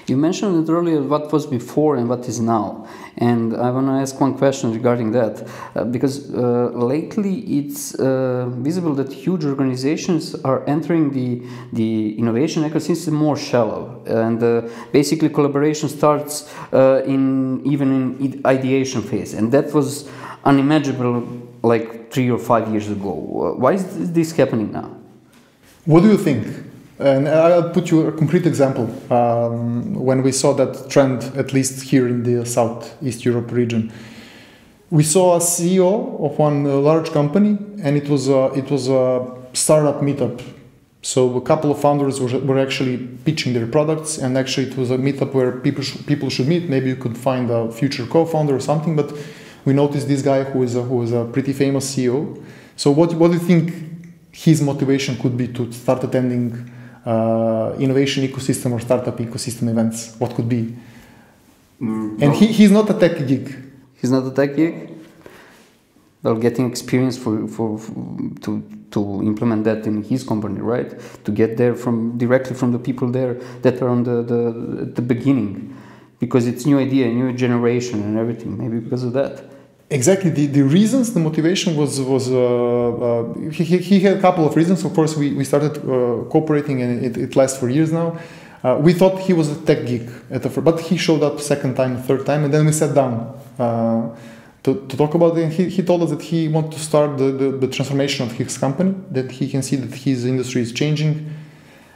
You 0.07 0.19
mentioned 0.19 0.69
it 0.69 0.71
earlier 0.71 1.01
what 1.03 1.33
was 1.33 1.47
before 1.47 1.97
and 1.97 2.09
what 2.09 2.29
is 2.29 2.39
now. 2.39 2.87
And 3.19 3.57
I 3.57 3.71
want 3.71 3.87
to 3.87 3.93
ask 3.93 4.21
one 4.21 4.37
question 4.37 4.73
regarding 4.73 5.13
that, 5.13 5.49
uh, 5.77 5.85
because 5.85 6.35
uh, 6.35 6.71
lately 6.75 7.41
it's 7.59 7.95
uh, 7.95 8.49
visible 8.49 8.95
that 8.95 9.13
huge 9.13 9.45
organizations 9.45 10.35
are 10.43 10.67
entering 10.67 11.13
the, 11.13 11.43
the 11.73 12.19
innovation 12.19 12.65
ecosystem 12.65 13.13
more 13.13 13.37
shallow. 13.37 14.03
And 14.07 14.43
uh, 14.43 14.69
basically, 14.93 15.29
collaboration 15.29 15.89
starts 15.89 16.53
uh, 16.73 17.03
in 17.07 17.65
even 17.65 18.19
in 18.19 18.41
ideation 18.45 19.03
phase. 19.03 19.35
And 19.35 19.53
that 19.53 19.73
was 19.73 20.09
unimaginable 20.45 21.25
like 21.63 22.11
three 22.13 22.31
or 22.31 22.39
five 22.39 22.69
years 22.69 22.91
ago. 22.91 23.55
Why 23.57 23.75
is 23.75 24.13
this 24.13 24.33
happening 24.33 24.73
now? 24.73 24.91
What 25.85 26.03
do 26.03 26.09
you 26.09 26.19
think? 26.19 26.74
And 26.99 27.29
I'll 27.29 27.71
put 27.71 27.91
you 27.91 28.07
a 28.07 28.13
concrete 28.13 28.47
example. 28.47 28.89
Um, 29.13 29.95
when 29.95 30.23
we 30.23 30.33
saw 30.33 30.53
that 30.55 30.89
trend, 30.91 31.25
at 31.37 31.53
least 31.53 31.83
here 31.83 32.07
in 32.07 32.23
the 32.23 32.47
Southeast 32.47 33.25
Europe 33.25 33.51
region, 33.51 33.93
we 34.91 35.03
saw 35.03 35.37
a 35.37 35.41
CEO 35.41 36.25
of 36.25 36.39
one 36.39 36.65
large 36.85 37.11
company, 37.11 37.59
and 37.83 37.97
it 37.97 38.09
was 38.09 38.29
a, 38.29 38.53
it 38.55 38.71
was 38.71 38.89
a 38.89 39.27
startup 39.53 40.01
meetup 40.03 40.41
So 41.05 41.37
a 41.37 41.41
couple 41.43 41.71
of 41.71 41.79
founders 41.79 42.19
were, 42.19 42.39
were 42.39 42.59
actually 42.59 42.97
pitching 42.97 43.53
their 43.53 43.67
products, 43.67 44.17
and 44.17 44.39
actually 44.39 44.69
it 44.69 44.77
was 44.79 44.91
a 44.91 44.97
meetup 44.97 45.35
where 45.35 45.53
people 45.53 45.85
sh- 45.85 45.99
people 46.07 46.31
should 46.31 46.49
meet. 46.49 46.71
Maybe 46.71 46.89
you 46.89 46.97
could 46.97 47.19
find 47.19 47.51
a 47.51 47.71
future 47.71 48.07
co-founder 48.07 48.57
or 48.57 48.61
something. 48.61 48.97
But 48.97 49.13
we 49.67 49.75
noticed 49.75 50.09
this 50.09 50.23
guy 50.23 50.45
who 50.45 50.63
is 50.63 50.77
a, 50.77 50.83
who 50.83 51.03
is 51.03 51.13
a 51.13 51.27
pretty 51.27 51.53
famous 51.53 51.95
CEO. 51.95 52.43
So 52.77 52.91
what 52.91 53.13
what 53.15 53.29
do 53.29 53.35
you 53.35 53.45
think 53.51 53.75
his 54.33 54.63
motivation 54.63 55.19
could 55.19 55.37
be 55.37 55.47
to 55.49 55.71
start 55.73 56.03
attending 56.05 56.71
uh, 57.07 57.75
innovation 57.79 58.27
ecosystem 58.27 58.73
or 58.73 58.81
startup 58.81 59.17
ecosystem 59.19 59.69
events? 59.69 60.15
What 60.19 60.35
could 60.35 60.49
be? 60.49 60.75
Mm, 61.81 62.23
And 62.23 62.35
he, 62.35 62.47
he's 62.47 62.71
not 62.71 62.89
a 62.91 62.95
tech 62.95 63.27
geek. 63.27 63.49
He's 64.01 64.11
not 64.11 64.27
a 64.27 64.31
tech 64.31 64.57
geek. 64.57 64.91
Well, 66.23 66.37
getting 66.37 66.67
experience 66.71 67.19
for, 67.19 67.47
for, 67.49 67.79
for 67.79 67.93
to 68.43 68.63
to 68.93 69.23
implement 69.23 69.65
that 69.65 69.87
in 69.87 70.03
his 70.05 70.23
company, 70.25 70.61
right? 70.61 70.95
To 71.25 71.33
get 71.33 71.57
there 71.57 71.75
from 71.75 72.17
directly 72.17 72.57
from 72.57 72.73
the 72.73 72.79
people 72.79 73.11
there 73.11 73.35
that 73.63 73.83
are 73.83 73.89
on 73.89 74.05
the, 74.05 74.23
the 74.23 74.41
the 74.95 75.03
beginning, 75.03 75.77
because 76.21 76.47
it's 76.47 76.65
new 76.65 76.79
idea, 76.79 77.09
new 77.09 77.33
generation, 77.35 78.03
and 78.03 78.17
everything. 78.17 78.57
Maybe 78.57 78.79
because 78.79 79.05
of 79.05 79.13
that. 79.13 79.45
Exactly. 79.91 80.31
The, 80.31 80.47
the 80.47 80.63
reasons, 80.63 81.13
the 81.13 81.21
motivation 81.21 81.77
was 81.77 82.01
was 82.01 82.31
uh, 82.31 82.39
uh, 82.39 83.51
he, 83.51 83.65
he 83.79 84.01
had 84.01 84.17
a 84.17 84.21
couple 84.21 84.47
of 84.47 84.57
reasons. 84.57 84.85
Of 84.85 84.95
course, 84.95 85.15
we, 85.17 85.35
we 85.35 85.45
started 85.45 85.77
uh, 85.79 86.25
cooperating 86.31 86.81
and 86.83 87.05
it, 87.05 87.17
it 87.17 87.37
lasts 87.37 87.59
for 87.59 87.69
years 87.69 87.93
now. 87.93 88.19
Uh, 88.63 88.79
we 88.81 88.95
thought 88.95 89.21
he 89.21 89.35
was 89.35 89.51
a 89.51 89.61
tech 89.67 89.87
geek 89.87 90.09
at 90.31 90.43
the 90.43 90.49
first, 90.49 90.65
but 90.65 90.81
he 90.81 90.97
showed 90.97 91.23
up 91.23 91.39
second 91.39 91.75
time, 91.75 92.03
third 92.03 92.25
time, 92.25 92.45
and 92.45 92.55
then 92.55 92.65
we 92.65 92.73
sat 92.73 92.95
down 92.95 93.39
uh, 93.59 94.09
to, 94.63 94.87
to 94.89 94.97
talk 94.97 95.15
about 95.15 95.37
it. 95.37 95.45
And 95.45 95.53
he, 95.53 95.69
he 95.69 95.83
told 95.83 96.03
us 96.03 96.11
that 96.11 96.23
he 96.23 96.49
wanted 96.49 96.73
to 96.73 96.81
start 96.81 97.19
the, 97.19 97.31
the, 97.31 97.51
the 97.51 97.69
transformation 97.69 98.27
of 98.27 98.33
his 98.33 98.57
company, 98.57 98.95
that 99.11 99.31
he 99.33 99.51
can 99.51 99.63
see 99.63 99.77
that 99.77 99.95
his 99.95 100.25
industry 100.25 100.63
is 100.63 100.73
changing, 100.73 101.31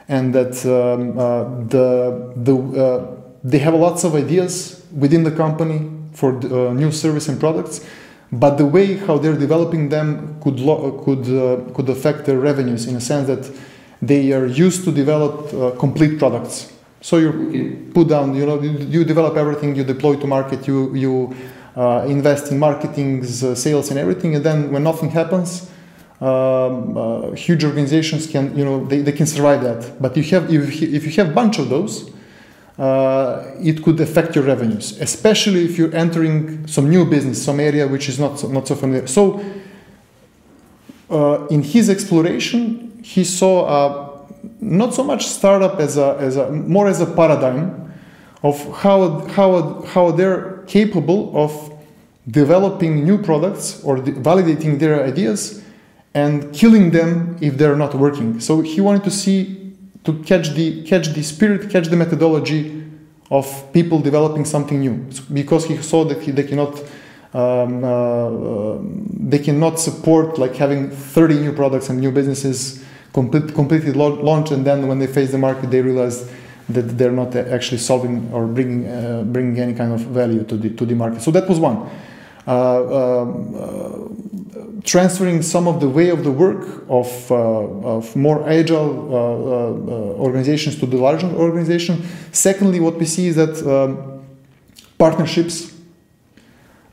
and 0.07 0.35
that 0.35 0.63
um, 0.67 1.17
uh, 1.17 1.43
the 1.65 2.33
the 2.35 3.17
they 3.43 3.57
have 3.57 3.73
lots 3.73 4.03
of 4.03 4.13
ideas 4.13 4.85
within 4.95 5.23
the 5.23 5.31
company 5.31 5.89
for 6.13 6.37
uh, 6.37 6.73
new 6.73 6.91
service 6.91 7.27
and 7.29 7.39
products, 7.39 7.81
but 8.31 8.57
the 8.57 8.65
way 8.65 8.95
how 8.95 9.17
they're 9.17 9.37
developing 9.37 9.89
them 9.89 10.35
could 10.41 10.59
lo- 10.59 10.91
could 11.03 11.27
uh, 11.29 11.73
could 11.73 11.89
affect 11.89 12.25
their 12.25 12.39
revenues 12.39 12.85
in 12.87 12.95
a 12.95 13.01
sense 13.01 13.27
that 13.27 13.51
they 14.01 14.31
are 14.33 14.45
used 14.45 14.83
to 14.85 14.91
develop 14.91 15.53
uh, 15.53 15.71
complete 15.79 16.17
products. 16.19 16.71
So 17.01 17.17
you 17.17 17.29
Okay. 17.29 17.69
put 17.93 18.07
down, 18.09 18.35
you 18.35 18.45
know, 18.45 18.61
you, 18.61 18.71
you 18.89 19.03
develop 19.05 19.37
everything, 19.37 19.75
you 19.75 19.83
deploy 19.83 20.15
to 20.17 20.27
market, 20.27 20.67
you 20.67 20.93
you 20.95 21.33
uh, 21.77 22.05
invest 22.07 22.51
in 22.51 22.59
marketing, 22.59 23.21
uh, 23.23 23.55
sales, 23.55 23.89
and 23.89 23.99
everything, 23.99 24.35
and 24.35 24.43
then 24.43 24.71
when 24.71 24.83
nothing 24.83 25.09
happens. 25.11 25.69
Um, 26.21 26.97
uh, 26.97 27.31
huge 27.31 27.63
organizations 27.63 28.27
can, 28.27 28.53
you 28.57 28.65
know, 28.65 28.83
they, 28.85 28.99
they 29.01 29.13
can 29.13 29.25
survive 29.25 29.63
that. 29.63 30.01
But 30.01 30.17
you 30.17 30.23
have, 30.23 30.53
if, 30.53 30.81
if 30.81 31.05
you 31.05 31.11
have 31.23 31.29
a 31.29 31.33
bunch 31.33 31.59
of 31.59 31.69
those, 31.69 32.11
uh, 32.79 33.43
it 33.59 33.83
could 33.83 33.99
affect 33.99 34.35
your 34.35 34.45
revenues, 34.45 34.97
especially 35.01 35.65
if 35.65 35.77
you're 35.77 35.93
entering 35.93 36.65
some 36.65 36.89
new 36.89 37.05
business, 37.05 37.43
some 37.43 37.59
area 37.59 37.85
which 37.85 38.07
is 38.07 38.17
not 38.17 38.39
so, 38.39 38.47
not 38.47 38.67
so 38.67 38.75
familiar. 38.75 39.05
So, 39.05 39.43
uh, 41.09 41.45
in 41.47 41.61
his 41.61 41.89
exploration, 41.89 43.01
he 43.03 43.25
saw 43.25 43.65
uh, 43.65 44.27
not 44.61 44.93
so 44.93 45.03
much 45.03 45.27
startup 45.27 45.79
as 45.79 45.97
a, 45.97 46.15
as 46.19 46.37
a 46.37 46.49
more 46.51 46.87
as 46.87 47.01
a 47.01 47.05
paradigm 47.05 47.91
of 48.43 48.55
how 48.77 49.27
how 49.27 49.81
how 49.81 50.11
they're 50.11 50.63
capable 50.67 51.35
of 51.35 51.51
developing 52.29 53.03
new 53.03 53.17
products 53.17 53.83
or 53.83 53.97
de- 53.97 54.13
validating 54.13 54.79
their 54.79 55.03
ideas 55.03 55.61
and 56.13 56.53
killing 56.53 56.91
them 56.91 57.37
if 57.41 57.57
they're 57.57 57.75
not 57.75 57.93
working. 57.93 58.39
So 58.39 58.61
he 58.61 58.79
wanted 58.79 59.03
to 59.03 59.11
see 59.11 59.58
to 60.03 60.13
catch 60.23 60.49
the 60.49 60.83
catch 60.83 61.09
the 61.09 61.23
spirit, 61.23 61.69
catch 61.69 61.87
the 61.87 61.95
methodology 61.95 62.83
of 63.31 63.45
people 63.73 63.99
developing 63.99 64.45
something 64.45 64.79
new, 64.79 65.05
because 65.31 65.65
he 65.65 65.77
saw 65.77 66.03
that 66.05 66.21
he, 66.21 66.31
they 66.31 66.43
cannot 66.43 66.79
um, 67.33 67.83
uh, 67.83 67.87
uh, 67.87 68.79
they 68.81 69.39
cannot 69.39 69.79
support 69.79 70.39
like 70.39 70.55
having 70.55 70.89
30 70.89 71.35
new 71.35 71.53
products 71.53 71.89
and 71.89 71.99
new 71.99 72.11
businesses 72.11 72.83
complete, 73.13 73.53
completely 73.53 73.91
launched, 73.91 74.51
and 74.51 74.65
then 74.65 74.87
when 74.87 74.97
they 74.97 75.07
face 75.07 75.31
the 75.31 75.37
market, 75.37 75.69
they 75.69 75.81
realize 75.81 76.29
that 76.69 76.97
they're 76.97 77.11
not 77.11 77.35
actually 77.35 77.77
solving 77.77 78.31
or 78.31 78.45
bringing 78.47 78.87
uh, 78.87 79.23
bringing 79.25 79.59
any 79.59 79.73
kind 79.73 79.91
of 79.91 80.01
value 80.01 80.43
to 80.43 80.57
the 80.57 80.69
to 80.71 80.85
the 80.85 80.95
market. 80.95 81.21
So 81.21 81.31
that 81.31 81.47
was 81.47 81.59
one. 81.59 81.89
Uh, 82.47 83.21
um, 83.21 83.55
uh, 83.55 84.28
transferring 84.83 85.41
some 85.41 85.67
of 85.67 85.79
the 85.79 85.89
way 85.89 86.09
of 86.09 86.23
the 86.23 86.31
work 86.31 86.85
of, 86.89 87.31
uh, 87.31 87.35
of 87.35 88.15
more 88.15 88.47
agile 88.49 89.13
uh, 89.13 89.17
uh, 89.17 90.25
organizations 90.25 90.79
to 90.79 90.85
the 90.85 90.97
larger 90.97 91.27
organization. 91.27 92.05
Secondly, 92.31 92.79
what 92.79 92.95
we 92.95 93.05
see 93.05 93.27
is 93.27 93.35
that 93.35 93.55
um, 93.67 94.25
partnerships. 94.97 95.75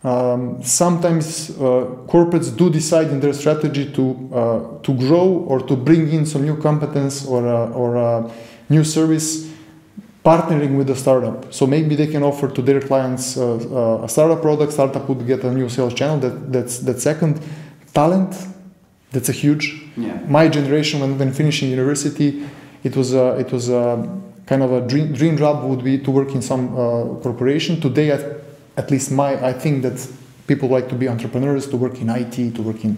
Um, 0.04 0.62
sometimes 0.62 1.50
uh, 1.50 1.86
corporates 2.06 2.56
do 2.56 2.70
decide 2.70 3.08
in 3.08 3.18
their 3.18 3.32
strategy 3.32 3.90
to 3.92 4.30
uh, 4.32 4.82
to 4.82 4.94
grow 4.94 5.44
or 5.48 5.58
to 5.66 5.74
bring 5.74 6.12
in 6.12 6.24
some 6.24 6.44
new 6.44 6.56
competence 6.58 7.26
or 7.26 7.44
or 7.74 8.30
new 8.68 8.84
service 8.84 9.50
partnering 10.26 10.76
with 10.76 10.90
a 10.90 10.96
startup. 10.96 11.54
So 11.54 11.66
maybe 11.66 11.94
they 11.94 12.08
can 12.08 12.22
offer 12.24 12.48
to 12.48 12.62
their 12.62 12.80
clients 12.80 13.36
uh, 13.36 14.00
a 14.02 14.08
startup 14.08 14.42
product. 14.42 14.72
Startup 14.72 15.08
would 15.08 15.24
get 15.24 15.44
a 15.44 15.52
new 15.52 15.68
sales 15.68 15.94
channel. 15.94 16.18
That 16.18 16.52
that's 16.52 16.78
that 16.80 17.00
second 17.00 17.40
talent. 17.96 18.32
That's 19.12 19.30
a 19.30 19.32
huge. 19.32 19.64
Yeah. 19.96 20.20
My 20.28 20.48
generation, 20.48 21.00
when, 21.00 21.18
when 21.18 21.32
finishing 21.32 21.70
university, 21.70 22.44
it 22.84 22.94
was 22.94 23.14
a, 23.14 23.26
it 23.38 23.50
was 23.50 23.70
a 23.70 23.82
kind 24.46 24.62
of 24.62 24.70
a 24.72 24.80
dream 24.86 25.12
dream 25.12 25.36
job 25.36 25.64
would 25.64 25.82
be 25.82 25.98
to 25.98 26.10
work 26.10 26.30
in 26.34 26.42
some 26.42 26.64
uh, 26.74 26.78
corporation. 27.24 27.80
Today, 27.80 28.10
at, 28.10 28.22
at 28.76 28.90
least 28.90 29.10
my 29.10 29.30
I 29.50 29.52
think 29.52 29.82
that 29.82 29.98
people 30.46 30.68
like 30.68 30.88
to 30.90 30.94
be 30.94 31.08
entrepreneurs, 31.08 31.66
to 31.68 31.76
work 31.76 32.00
in 32.02 32.08
IT, 32.10 32.54
to 32.56 32.62
work 32.62 32.84
in. 32.84 32.96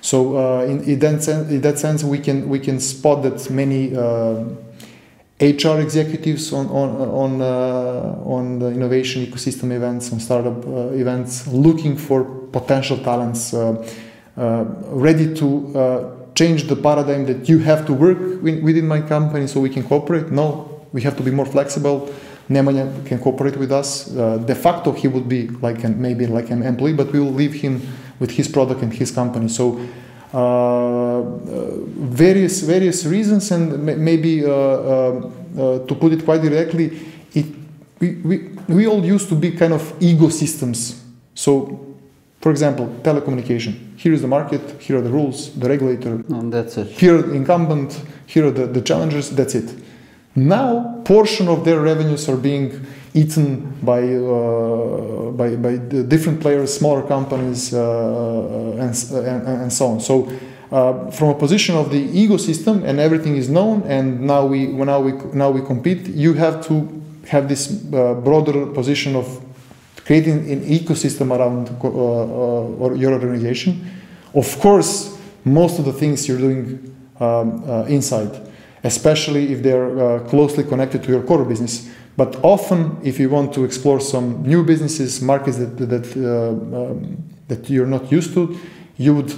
So 0.00 0.18
uh, 0.36 0.64
in, 0.64 0.82
in, 0.84 0.98
that 1.00 1.22
sense, 1.22 1.50
in 1.50 1.60
that 1.60 1.78
sense, 1.78 2.02
we 2.02 2.18
can 2.18 2.48
we 2.48 2.58
can 2.58 2.80
spot 2.80 3.22
that 3.22 3.50
many. 3.50 3.94
Uh, 3.94 4.44
HR 5.40 5.80
executives 5.80 6.52
on 6.52 6.66
on 6.66 6.90
on 7.24 7.40
uh, 7.40 8.36
on 8.36 8.58
the 8.58 8.68
innovation 8.68 9.24
ecosystem 9.24 9.72
events, 9.72 10.12
on 10.12 10.20
startup 10.20 10.66
uh, 10.66 11.02
events, 11.02 11.46
looking 11.46 11.96
for 11.96 12.24
potential 12.52 12.98
talents, 12.98 13.54
uh, 13.54 13.74
ready 14.40 15.34
to 15.34 15.78
uh, 15.78 16.16
change 16.34 16.64
the 16.64 16.76
paradigm 16.76 17.26
that 17.26 17.48
you 17.48 17.58
have 17.58 17.84
to 17.86 17.92
work 17.92 18.18
wi- 18.18 18.62
within 18.62 18.86
my 18.88 19.00
company 19.00 19.46
so 19.46 19.60
we 19.60 19.68
can 19.70 19.82
cooperate. 19.82 20.30
No, 20.30 20.86
we 20.92 21.02
have 21.02 21.16
to 21.16 21.22
be 21.22 21.30
more 21.30 21.46
flexible. 21.46 22.08
Nemanja 22.48 23.06
can 23.06 23.18
cooperate 23.18 23.56
with 23.56 23.70
us. 23.70 24.14
Uh, 24.16 24.38
de 24.38 24.54
facto, 24.54 24.92
he 24.92 25.06
would 25.08 25.28
be 25.28 25.48
like 25.60 25.84
an, 25.84 26.00
maybe 26.00 26.26
like 26.26 26.50
an 26.50 26.62
employee, 26.62 26.94
but 26.94 27.12
we 27.12 27.20
will 27.20 27.32
leave 27.32 27.52
him 27.54 27.80
with 28.18 28.30
his 28.32 28.48
product 28.48 28.82
and 28.82 28.92
his 28.92 29.10
company. 29.10 29.48
So. 29.48 29.80
Uh, 30.32 31.22
various 31.96 32.60
various 32.60 33.04
reasons 33.04 33.50
and 33.50 33.84
ma- 33.84 33.96
maybe 33.96 34.44
uh, 34.44 34.48
uh, 34.48 35.86
to 35.86 35.94
put 35.96 36.12
it 36.12 36.24
quite 36.24 36.40
directly 36.40 36.96
it 37.34 37.46
we, 37.98 38.12
we, 38.22 38.36
we 38.68 38.86
all 38.86 39.04
used 39.04 39.28
to 39.28 39.34
be 39.34 39.50
kind 39.50 39.72
of 39.72 39.82
ecosystems 39.98 41.00
so 41.34 41.89
for 42.40 42.50
example 42.50 42.86
telecommunication. 43.02 43.96
Here 43.96 44.12
is 44.12 44.22
the 44.22 44.28
market 44.28 44.80
here 44.80 44.98
are 44.98 45.02
the 45.02 45.10
rules 45.10 45.54
the 45.54 45.68
regulator. 45.68 46.14
And 46.28 46.52
that's 46.52 46.76
it. 46.78 46.88
here 46.88 47.18
are 47.18 47.22
the 47.22 47.34
incumbent 47.34 48.02
here 48.26 48.46
are 48.46 48.50
the, 48.50 48.66
the 48.66 48.80
challengers 48.80 49.30
that's 49.30 49.54
it. 49.54 49.74
Now 50.34 51.02
portion 51.04 51.48
of 51.48 51.64
their 51.64 51.80
revenues 51.80 52.28
are 52.28 52.36
being 52.36 52.86
eaten 53.14 53.76
by 53.82 54.02
uh, 54.14 55.30
by, 55.32 55.56
by 55.56 55.76
the 55.76 56.02
different 56.02 56.40
players 56.40 56.72
smaller 56.72 57.02
companies 57.02 57.74
uh, 57.74 58.76
and, 58.78 58.94
and, 59.12 59.62
and 59.62 59.72
so 59.72 59.86
on. 59.88 60.00
So 60.00 60.30
uh, 60.72 61.10
from 61.10 61.30
a 61.30 61.34
position 61.34 61.74
of 61.74 61.90
the 61.90 62.08
ecosystem 62.08 62.84
and 62.84 63.00
everything 63.00 63.36
is 63.36 63.48
known 63.48 63.82
and 63.82 64.20
now 64.20 64.46
we 64.46 64.66
now 64.66 65.00
we 65.00 65.12
now 65.32 65.50
we 65.50 65.60
compete 65.60 66.06
you 66.06 66.32
have 66.34 66.64
to 66.68 66.88
have 67.26 67.48
this 67.48 67.70
uh, 67.92 68.14
broader 68.14 68.66
position 68.66 69.16
of 69.16 69.26
creating 70.10 70.50
an 70.50 70.60
ecosystem 70.64 71.30
around 71.30 71.68
uh, 71.70 71.86
uh, 71.86 72.94
your 72.94 73.12
organization. 73.12 73.72
Of 74.34 74.58
course 74.58 75.16
most 75.44 75.78
of 75.78 75.84
the 75.84 75.92
things 75.92 76.26
you're 76.26 76.44
doing 76.48 76.66
um, 77.20 77.62
uh, 77.70 77.84
inside 77.84 78.32
especially 78.82 79.52
if 79.52 79.62
they're 79.62 79.90
uh, 80.00 80.18
closely 80.28 80.64
connected 80.64 81.04
to 81.04 81.12
your 81.12 81.22
core 81.22 81.44
business. 81.44 81.88
But 82.16 82.42
often 82.42 82.98
if 83.04 83.20
you 83.20 83.28
want 83.30 83.54
to 83.54 83.64
explore 83.64 84.00
some 84.00 84.42
new 84.42 84.64
businesses 84.64 85.22
markets 85.22 85.58
that 85.58 85.76
that 85.92 86.06
uh, 86.16 86.90
um, 86.90 87.16
that 87.46 87.70
you're 87.70 87.86
not 87.86 88.10
used 88.10 88.34
to 88.34 88.58
you 88.96 89.14
would 89.14 89.32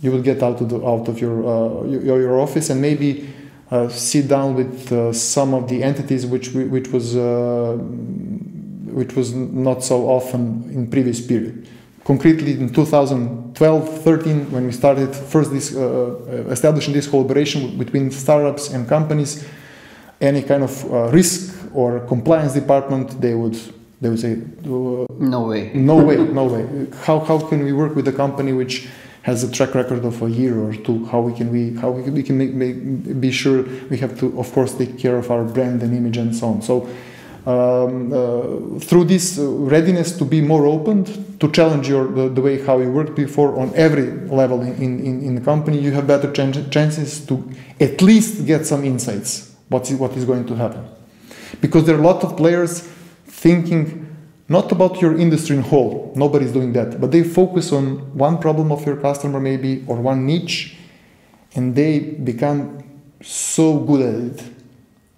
you 0.00 0.10
would 0.10 0.24
get 0.24 0.42
out 0.42 0.60
of 0.60 0.68
the, 0.70 0.78
out 0.92 1.06
of 1.08 1.20
your, 1.20 1.36
uh, 1.46 1.84
your 1.86 2.20
your 2.20 2.40
office 2.40 2.68
and 2.70 2.80
maybe 2.80 3.28
uh, 3.70 3.88
sit 3.88 4.26
down 4.26 4.56
with 4.56 4.90
uh, 4.90 5.12
some 5.12 5.54
of 5.54 5.68
the 5.68 5.84
entities 5.84 6.26
which 6.26 6.48
which 6.74 6.88
was 6.88 7.14
uh, 7.14 7.78
which 8.92 9.14
was 9.14 9.32
not 9.34 9.82
so 9.82 10.08
often 10.08 10.70
in 10.72 10.90
previous 10.90 11.20
period. 11.20 11.66
concretely 12.04 12.52
in 12.52 12.72
2012 12.72 14.02
13 14.02 14.50
when 14.50 14.66
we 14.66 14.72
started 14.72 15.14
first 15.14 15.50
this 15.52 15.76
uh, 15.76 15.80
uh, 15.80 16.50
establishing 16.50 16.94
this 16.94 17.06
collaboration 17.06 17.78
between 17.78 18.10
startups 18.10 18.72
and 18.72 18.88
companies 18.88 19.44
any 20.20 20.42
kind 20.42 20.62
of 20.62 20.84
uh, 20.84 21.08
risk 21.10 21.54
or 21.74 22.00
compliance 22.06 22.54
department 22.54 23.20
they 23.20 23.34
would 23.34 23.56
they 24.00 24.08
would 24.08 24.18
say 24.18 24.32
uh, 24.32 25.06
no 25.18 25.42
way. 25.50 25.70
no 25.74 25.96
way 25.96 26.16
no 26.40 26.44
way. 26.46 26.64
How, 27.04 27.20
how 27.20 27.38
can 27.38 27.62
we 27.64 27.72
work 27.72 27.94
with 27.94 28.08
a 28.08 28.12
company 28.12 28.52
which 28.52 28.88
has 29.22 29.44
a 29.44 29.52
track 29.52 29.74
record 29.74 30.04
of 30.04 30.22
a 30.22 30.30
year 30.30 30.58
or 30.58 30.74
two? 30.74 31.04
How 31.06 31.20
we 31.20 31.34
can 31.34 31.52
we 31.52 31.74
how 31.74 31.90
we 31.90 32.02
can, 32.04 32.14
we 32.14 32.22
can 32.22 32.38
make, 32.38 32.52
make, 32.54 33.20
be 33.20 33.30
sure 33.30 33.62
we 33.90 33.98
have 33.98 34.18
to 34.20 34.26
of 34.38 34.50
course 34.52 34.72
take 34.72 34.98
care 34.98 35.16
of 35.16 35.30
our 35.30 35.44
brand 35.44 35.82
and 35.82 35.94
image 35.94 36.16
and 36.16 36.34
so 36.34 36.48
on. 36.48 36.62
So 36.62 36.88
um, 37.46 38.12
uh, 38.12 38.78
through 38.80 39.04
this 39.04 39.38
readiness 39.38 40.16
to 40.18 40.24
be 40.24 40.40
more 40.40 40.66
open 40.66 41.38
to 41.38 41.50
challenge 41.50 41.88
your 41.88 42.06
the, 42.06 42.28
the, 42.28 42.40
way 42.40 42.62
how 42.64 42.78
you 42.78 42.90
worked 42.90 43.14
before 43.14 43.58
on 43.58 43.74
every 43.74 44.10
level 44.28 44.60
in, 44.60 45.00
in, 45.00 45.22
in 45.22 45.34
the 45.34 45.40
company 45.40 45.78
you 45.78 45.90
have 45.92 46.06
better 46.06 46.30
chances 46.32 47.24
to 47.26 47.50
at 47.80 48.02
least 48.02 48.46
get 48.46 48.66
some 48.66 48.84
insights 48.84 49.56
what 49.68 49.90
is, 49.90 49.96
what 49.96 50.14
is 50.16 50.24
going 50.24 50.44
to 50.46 50.54
happen. 50.54 50.86
Because 51.60 51.86
there 51.86 51.96
are 51.96 52.00
a 52.00 52.04
lot 52.04 52.22
of 52.24 52.36
players 52.36 52.80
thinking 53.26 54.06
not 54.48 54.70
about 54.72 55.00
your 55.00 55.16
industry 55.16 55.56
in 55.56 55.62
whole 55.62 56.12
nobody's 56.16 56.52
doing 56.52 56.72
that 56.72 57.00
but 57.00 57.12
they 57.12 57.22
focus 57.22 57.72
on 57.72 57.98
one 58.18 58.36
problem 58.36 58.72
of 58.72 58.84
your 58.84 58.96
customer 58.96 59.38
maybe 59.38 59.84
or 59.86 59.96
one 59.96 60.26
niche 60.26 60.76
and 61.54 61.76
they 61.76 62.00
become 62.00 62.82
so 63.22 63.78
good 63.78 64.00
at 64.02 64.20
it 64.20 64.59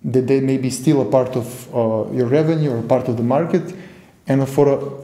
that 0.05 0.27
they 0.27 0.41
may 0.41 0.59
be 0.59 0.71
still 0.71 1.03
a 1.03 1.05
part 1.05 1.37
of 1.37 1.75
uh, 1.75 2.11
your 2.13 2.27
revenue 2.27 2.73
or 2.73 2.83
part 2.83 3.09
of 3.09 3.17
the 3.17 3.23
market. 3.23 3.75
And 4.27 4.49
for 4.49 4.69
a 4.69 5.03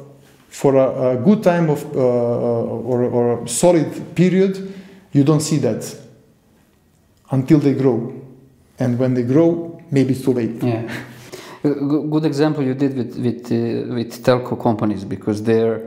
for 0.49 0.77
a, 0.77 1.11
a 1.11 1.17
good 1.17 1.43
time 1.43 1.71
of 1.71 1.85
uh, 1.95 1.99
or, 1.99 3.05
or 3.05 3.43
a 3.43 3.49
solid 3.49 4.15
period 4.15 4.75
you 5.13 5.25
don't 5.25 5.41
see 5.41 5.59
that 5.59 5.97
until 7.31 7.59
they 7.59 7.75
grow. 7.75 8.15
And 8.79 8.99
when 8.99 9.15
they 9.15 9.23
grow 9.23 9.81
maybe 9.91 10.15
it's 10.15 10.25
too 10.25 10.33
late. 10.33 10.63
Yeah. 10.63 10.91
Good 11.63 12.25
example 12.25 12.63
you 12.63 12.75
did 12.75 12.97
with 12.97 13.19
with 13.19 13.47
uh, 13.47 13.95
with 13.95 14.23
telco 14.23 14.61
companies 14.63 15.05
because 15.05 15.43
they're 15.43 15.83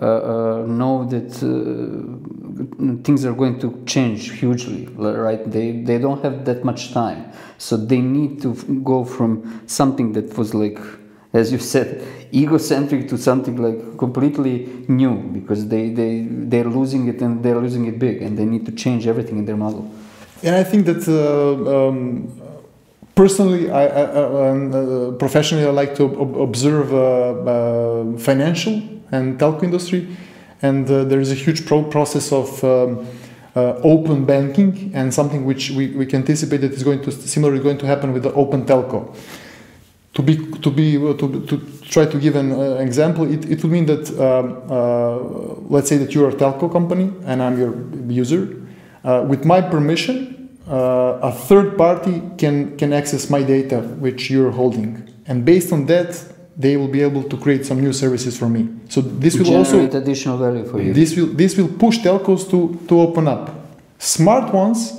uh, 0.00 0.04
uh, 0.04 0.66
know 0.66 1.04
that 1.04 1.30
uh, 1.42 2.71
things 3.04 3.24
are 3.24 3.36
going 3.42 3.58
to 3.60 3.68
change 3.86 4.20
hugely 4.40 4.86
right? 4.96 5.42
They 5.50 5.68
they 5.88 5.98
don't 5.98 6.22
have 6.22 6.44
that 6.48 6.64
much 6.64 6.92
time. 6.92 7.20
So 7.58 7.76
they 7.76 8.00
need 8.00 8.42
to 8.42 8.54
go 8.92 9.04
from 9.04 9.30
something 9.66 10.12
that 10.16 10.36
was 10.38 10.54
like 10.54 10.78
as 11.32 11.52
you 11.52 11.58
said 11.58 11.88
egocentric 12.42 13.08
to 13.08 13.16
something 13.18 13.56
like 13.66 13.78
completely 13.98 14.54
new 14.88 15.14
because 15.36 15.60
they 15.72 15.84
they 15.90 16.12
they're 16.50 16.72
losing 16.78 17.08
it 17.08 17.20
and 17.22 17.42
they're 17.42 17.60
losing 17.66 17.84
it 17.86 17.98
big 17.98 18.16
and 18.22 18.38
they 18.38 18.44
need 18.44 18.64
to 18.66 18.72
change 18.72 19.06
everything 19.06 19.38
in 19.38 19.44
their 19.44 19.60
model. 19.66 19.84
And 20.42 20.56
i 20.56 20.64
think 20.64 20.86
that 20.86 21.02
uh, 21.06 21.88
um, 21.88 21.98
personally, 23.14 23.70
I, 23.70 23.84
I 23.86 24.02
uh, 24.02 25.12
professionally, 25.12 25.66
I 25.66 25.70
like 25.70 25.94
to 25.96 26.04
ob- 26.04 26.40
observe 26.40 26.92
uh, 26.92 26.98
uh, 26.98 28.18
financial 28.18 28.74
and 29.10 29.38
telco 29.38 29.62
industry, 29.62 30.08
and 30.62 30.88
uh, 30.90 31.04
there 31.04 31.20
is 31.20 31.30
a 31.30 31.34
huge 31.34 31.66
pro- 31.66 31.84
process 31.84 32.32
of 32.32 32.62
um, 32.64 33.06
uh, 33.54 33.74
open 33.82 34.24
banking 34.24 34.90
and 34.94 35.12
something 35.12 35.44
which 35.44 35.70
we, 35.70 35.88
we 35.88 36.06
can 36.06 36.20
anticipate 36.20 36.58
that 36.58 36.72
is 36.72 36.82
going 36.82 37.02
to 37.02 37.12
similarly 37.12 37.60
going 37.62 37.78
to 37.78 37.86
happen 37.86 38.12
with 38.12 38.22
the 38.22 38.32
open 38.32 38.64
telco. 38.64 39.14
To 40.14 40.22
be 40.22 40.36
to 40.36 40.70
be 40.70 40.96
uh, 40.96 41.14
to, 41.14 41.46
to 41.46 41.58
try 41.82 42.06
to 42.06 42.18
give 42.18 42.36
an 42.36 42.52
example, 42.80 43.30
it, 43.30 43.50
it 43.50 43.62
would 43.62 43.72
mean 43.72 43.86
that 43.86 44.08
um, 44.18 45.68
let's 45.68 45.88
say 45.88 45.98
that 45.98 46.14
you 46.14 46.24
are 46.24 46.30
a 46.30 46.34
telco 46.34 46.70
company 46.70 47.12
and 47.24 47.42
I'm 47.42 47.58
your 47.58 47.74
user. 48.10 48.58
with 49.04 49.44
my 49.44 49.60
permission, 49.60 50.32
uh, 50.68 51.18
a 51.22 51.32
third 51.32 51.76
party 51.76 52.22
can, 52.38 52.76
can 52.78 52.92
access 52.92 53.28
my 53.28 53.42
data 53.42 53.80
which 53.80 54.30
you're 54.30 54.52
holding. 54.52 55.08
And 55.26 55.44
based 55.44 55.72
on 55.72 55.86
that, 55.86 56.31
they 56.56 56.76
will 56.76 56.88
be 56.88 57.02
able 57.02 57.22
to 57.22 57.36
create 57.36 57.64
some 57.64 57.80
new 57.80 57.92
services 57.92 58.36
for 58.36 58.48
me. 58.48 58.68
So 58.88 59.00
this 59.00 59.36
will 59.36 59.44
Generate 59.44 59.58
also 59.58 59.98
additional 59.98 60.38
value 60.38 60.64
for 60.64 60.80
you. 60.80 60.92
This 60.92 61.16
will 61.16 61.26
this 61.26 61.56
will 61.56 61.68
push 61.68 61.98
telcos 61.98 62.48
to 62.50 62.78
to 62.88 63.00
open 63.00 63.28
up. 63.28 63.50
Smart 63.98 64.52
ones 64.52 64.92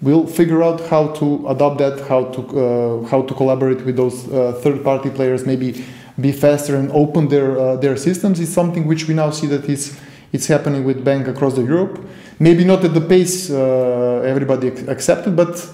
will 0.00 0.26
figure 0.26 0.62
out 0.62 0.80
how 0.88 1.08
to 1.08 1.46
adopt 1.48 1.78
that, 1.78 2.00
how 2.08 2.24
to 2.24 2.40
uh, 2.40 3.08
how 3.08 3.22
to 3.22 3.34
collaborate 3.34 3.84
with 3.84 3.96
those 3.96 4.28
uh, 4.28 4.52
third 4.62 4.84
party 4.84 5.10
players, 5.10 5.44
maybe 5.44 5.84
be 6.20 6.32
faster 6.32 6.76
and 6.76 6.90
open 6.92 7.28
their 7.28 7.58
uh, 7.58 7.76
their 7.76 7.96
systems. 7.96 8.38
Is 8.40 8.52
something 8.52 8.86
which 8.86 9.08
we 9.08 9.14
now 9.14 9.30
see 9.30 9.46
that 9.48 9.68
is 9.68 9.98
it's 10.32 10.46
happening 10.46 10.84
with 10.84 11.04
bank 11.04 11.26
across 11.26 11.54
the 11.54 11.62
Europe. 11.62 11.98
Maybe 12.38 12.64
not 12.64 12.84
at 12.84 12.94
the 12.94 13.00
pace 13.00 13.50
uh, 13.50 14.22
everybody 14.24 14.68
accepted, 14.68 15.36
but 15.36 15.68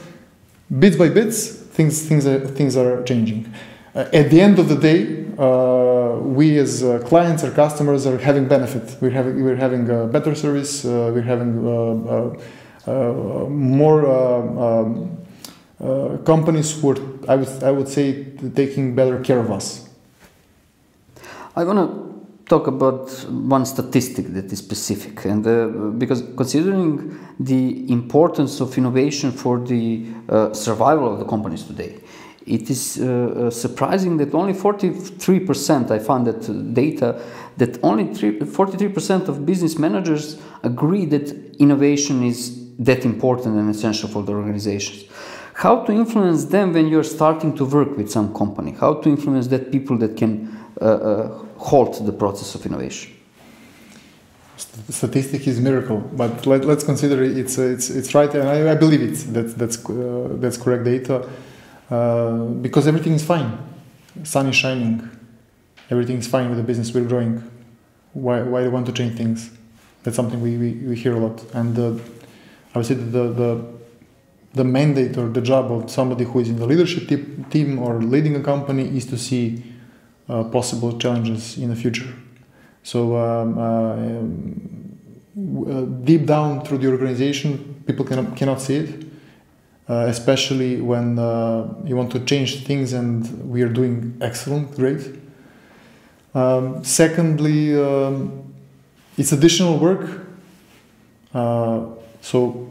bits 0.78 0.96
by 0.96 1.08
bits, 1.10 1.48
things 1.48 2.08
things 2.08 2.26
are, 2.26 2.40
things 2.46 2.76
are 2.76 3.02
changing. 3.04 3.52
Uh, 3.96 4.00
at 4.12 4.30
the 4.30 4.38
end 4.38 4.58
of 4.58 4.68
the 4.68 4.76
day, 4.76 5.24
uh, 5.38 6.18
we 6.20 6.58
as 6.58 6.84
uh, 6.84 6.98
clients 7.06 7.42
or 7.42 7.50
customers 7.50 8.06
are 8.06 8.18
having 8.18 8.46
benefit. 8.46 8.94
We're 9.00 9.10
having 9.10 9.42
we're 9.42 9.56
having 9.56 9.88
a 9.88 10.06
better 10.06 10.34
service. 10.34 10.84
Uh, 10.84 11.10
we're 11.14 11.22
having 11.22 11.66
uh, 12.86 13.48
more. 13.48 14.06
Um, 14.06 15.16
companies 16.24 16.80
who 16.80 16.92
are, 16.92 16.96
I 17.28 17.36
would, 17.36 17.62
I 17.62 17.70
would 17.70 17.86
say, 17.86 18.24
taking 18.54 18.94
better 18.94 19.20
care 19.20 19.38
of 19.38 19.50
us. 19.50 19.86
I 21.54 21.64
want 21.64 21.78
to 21.78 22.06
talk 22.48 22.66
about 22.66 23.10
one 23.28 23.66
statistic 23.66 24.32
that 24.32 24.52
is 24.52 24.58
specific 24.60 25.24
and 25.24 25.46
uh, 25.46 25.66
because 25.98 26.22
considering 26.36 27.18
the 27.40 27.90
importance 27.92 28.60
of 28.60 28.78
innovation 28.78 29.32
for 29.32 29.58
the 29.58 30.06
uh, 30.28 30.52
survival 30.54 31.12
of 31.12 31.18
the 31.18 31.24
companies 31.24 31.64
today 31.64 31.98
it 32.46 32.70
is 32.70 32.98
uh, 32.98 33.06
uh 33.06 33.50
surprising 33.50 34.16
that 34.16 34.32
only 34.34 34.52
43% 34.52 35.90
i 35.90 35.98
found 35.98 36.26
that 36.26 36.74
data 36.74 37.20
that 37.56 37.78
only 37.82 38.04
43% 38.04 39.28
of 39.28 39.46
business 39.46 39.78
managers 39.78 40.40
agree 40.62 41.06
that 41.06 41.30
innovation 41.58 42.22
is 42.22 42.66
that 42.78 43.04
important 43.04 43.56
and 43.56 43.70
essential 43.70 44.08
for 44.08 44.22
the 44.22 44.32
organizations. 44.32 45.04
How 45.54 45.84
to 45.84 45.92
influence 45.92 46.44
them 46.44 46.74
when 46.74 46.88
you're 46.88 47.02
starting 47.02 47.56
to 47.56 47.64
work 47.64 47.96
with 47.96 48.10
some 48.10 48.34
company? 48.34 48.72
How 48.72 48.94
to 48.94 49.08
influence 49.08 49.46
that 49.48 49.72
people 49.72 49.96
that 49.98 50.16
can 50.16 50.54
uh, 50.80 50.84
uh, 50.84 51.44
halt 51.56 52.04
the 52.04 52.12
process 52.12 52.54
of 52.54 52.66
innovation? 52.66 53.14
Statistic 54.90 55.46
is 55.46 55.58
miracle, 55.58 56.00
but 56.12 56.46
let, 56.46 56.64
us 56.64 56.84
consider 56.84 57.22
it's 57.22 57.58
it's 57.58 57.90
it's 57.90 58.14
right, 58.14 58.32
and 58.34 58.48
I, 58.48 58.72
I 58.72 58.74
believe 58.74 59.02
it's 59.02 59.24
that 59.24 59.58
that's 59.58 59.78
uh, 59.88 60.28
that's 60.40 60.56
correct 60.56 60.84
data 60.84 61.28
uh, 61.90 62.44
because 62.60 62.86
everything 62.86 63.14
is 63.14 63.24
fine, 63.24 63.58
sun 64.24 64.46
is 64.48 64.56
shining, 64.56 65.08
everything 65.90 66.18
is 66.18 66.26
fine 66.26 66.48
with 66.48 66.58
the 66.58 66.64
business. 66.64 66.92
We're 66.92 67.04
growing. 67.04 67.42
Why 68.12 68.42
why 68.42 68.60
do 68.60 68.66
you 68.66 68.72
want 68.72 68.86
to 68.86 68.92
change 68.92 69.16
things? 69.16 69.50
That's 70.02 70.16
something 70.16 70.40
we, 70.40 70.56
we, 70.56 70.72
we 70.72 70.96
hear 70.96 71.14
a 71.14 71.18
lot, 71.18 71.44
and 71.54 71.78
uh, 71.78 71.94
I 72.74 72.78
would 72.78 72.86
say 72.86 72.94
the 72.94 73.28
the 73.32 73.76
the 74.54 74.64
mandate 74.64 75.18
or 75.18 75.28
the 75.28 75.42
job 75.42 75.70
of 75.70 75.90
somebody 75.90 76.24
who 76.24 76.40
is 76.40 76.48
in 76.48 76.56
the 76.56 76.66
leadership 76.66 77.08
team 77.50 77.78
or 77.78 78.02
leading 78.02 78.34
a 78.36 78.40
company 78.42 78.96
is 78.96 79.04
to 79.06 79.18
see 79.18 79.62
uh, 80.28 80.44
possible 80.44 80.98
challenges 80.98 81.58
in 81.58 81.68
the 81.68 81.76
future. 81.76 82.08
So 82.82 83.16
um, 83.16 83.58
uh, 83.58 83.96
uh, 85.70 85.82
deep 86.04 86.24
down 86.24 86.64
through 86.64 86.78
the 86.78 86.88
organization, 86.88 87.82
people 87.86 88.04
cannot, 88.04 88.34
cannot 88.34 88.60
see 88.60 88.76
it, 88.76 89.05
especially 89.88 90.80
when 90.80 91.16
you 91.86 91.96
want 91.96 92.10
to 92.12 92.20
change 92.20 92.64
things 92.64 92.92
and 92.92 93.48
we 93.48 93.62
are 93.62 93.68
doing 93.68 94.16
excellent, 94.20 94.74
great. 94.76 95.16
Um, 96.36 96.84
secondly, 96.84 97.74
um, 97.82 98.54
it's 99.16 99.32
additional 99.32 99.78
work. 99.78 100.20
Uh, 101.32 101.86
so 102.20 102.70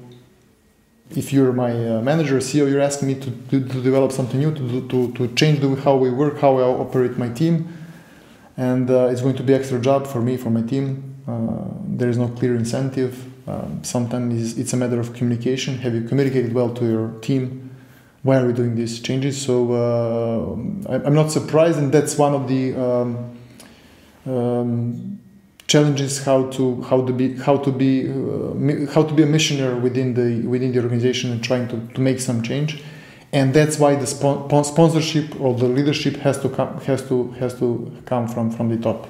if 1.09 1.33
you're 1.33 1.51
my 1.51 1.71
uh, 1.71 2.01
manager, 2.01 2.37
CEO, 2.37 2.69
you're 2.69 2.81
asking 2.81 3.07
me 3.07 3.15
to, 3.15 3.31
to, 3.31 3.67
to 3.67 3.81
develop 3.81 4.11
something 4.11 4.39
new, 4.39 4.53
to, 4.53 4.87
to, 4.87 5.11
to 5.13 5.33
change 5.35 5.61
the, 5.61 5.75
how 5.81 5.95
we 5.95 6.11
work, 6.11 6.39
how 6.39 6.57
I 6.57 6.61
operate 6.61 7.17
my 7.17 7.29
team. 7.29 7.75
And 8.57 8.89
uh, 8.89 9.07
it's 9.07 9.21
going 9.21 9.35
to 9.37 9.43
be 9.43 9.53
extra 9.53 9.79
job 9.79 10.05
for 10.05 10.21
me, 10.21 10.37
for 10.37 10.51
my 10.51 10.61
team. 10.61 11.15
Uh, 11.27 11.65
there 11.87 12.09
is 12.09 12.17
no 12.17 12.27
clear 12.27 12.55
incentive. 12.55 13.31
Um, 13.47 13.83
sometimes 13.83 14.57
it's, 14.57 14.73
a 14.73 14.77
matter 14.77 14.99
of 14.99 15.13
communication. 15.13 15.77
Have 15.79 15.93
you 15.93 16.03
communicated 16.03 16.53
well 16.53 16.73
to 16.73 16.85
your 16.85 17.09
team? 17.21 17.75
Why 18.23 18.37
are 18.37 18.47
we 18.47 18.53
doing 18.53 18.75
these 18.75 18.99
changes? 18.99 19.39
So 19.39 19.73
uh, 19.73 20.95
I'm 21.05 21.13
not 21.13 21.31
surprised, 21.31 21.77
and 21.77 21.91
that's 21.91 22.17
one 22.17 22.33
of 22.33 22.47
the 22.47 22.73
um, 22.73 23.37
um, 24.25 25.19
challenges 25.67 26.23
how 26.23 26.49
to 26.51 26.81
how 26.83 27.05
to 27.05 27.13
be 27.13 27.35
how 27.37 27.57
to 27.57 27.71
be 27.71 28.09
uh, 28.09 28.91
how 28.91 29.03
to 29.03 29.13
be 29.13 29.23
a 29.23 29.25
missionary 29.25 29.79
within 29.79 30.13
the 30.13 30.47
within 30.47 30.71
the 30.71 30.79
organization 30.79 31.31
and 31.31 31.43
trying 31.43 31.67
to, 31.67 31.77
to 31.93 32.01
make 32.01 32.19
some 32.19 32.41
change 32.41 32.83
and 33.33 33.53
that's 33.53 33.79
why 33.79 33.95
the 33.95 34.05
sponsorship 34.05 35.39
or 35.41 35.55
the 35.55 35.67
leadership 35.67 36.15
has 36.17 36.39
to 36.39 36.49
come 36.49 36.79
has 36.81 37.07
to 37.07 37.31
has 37.39 37.57
to 37.57 37.91
come 38.05 38.27
from 38.27 38.51
from 38.51 38.69
the 38.69 38.77
top 38.77 39.07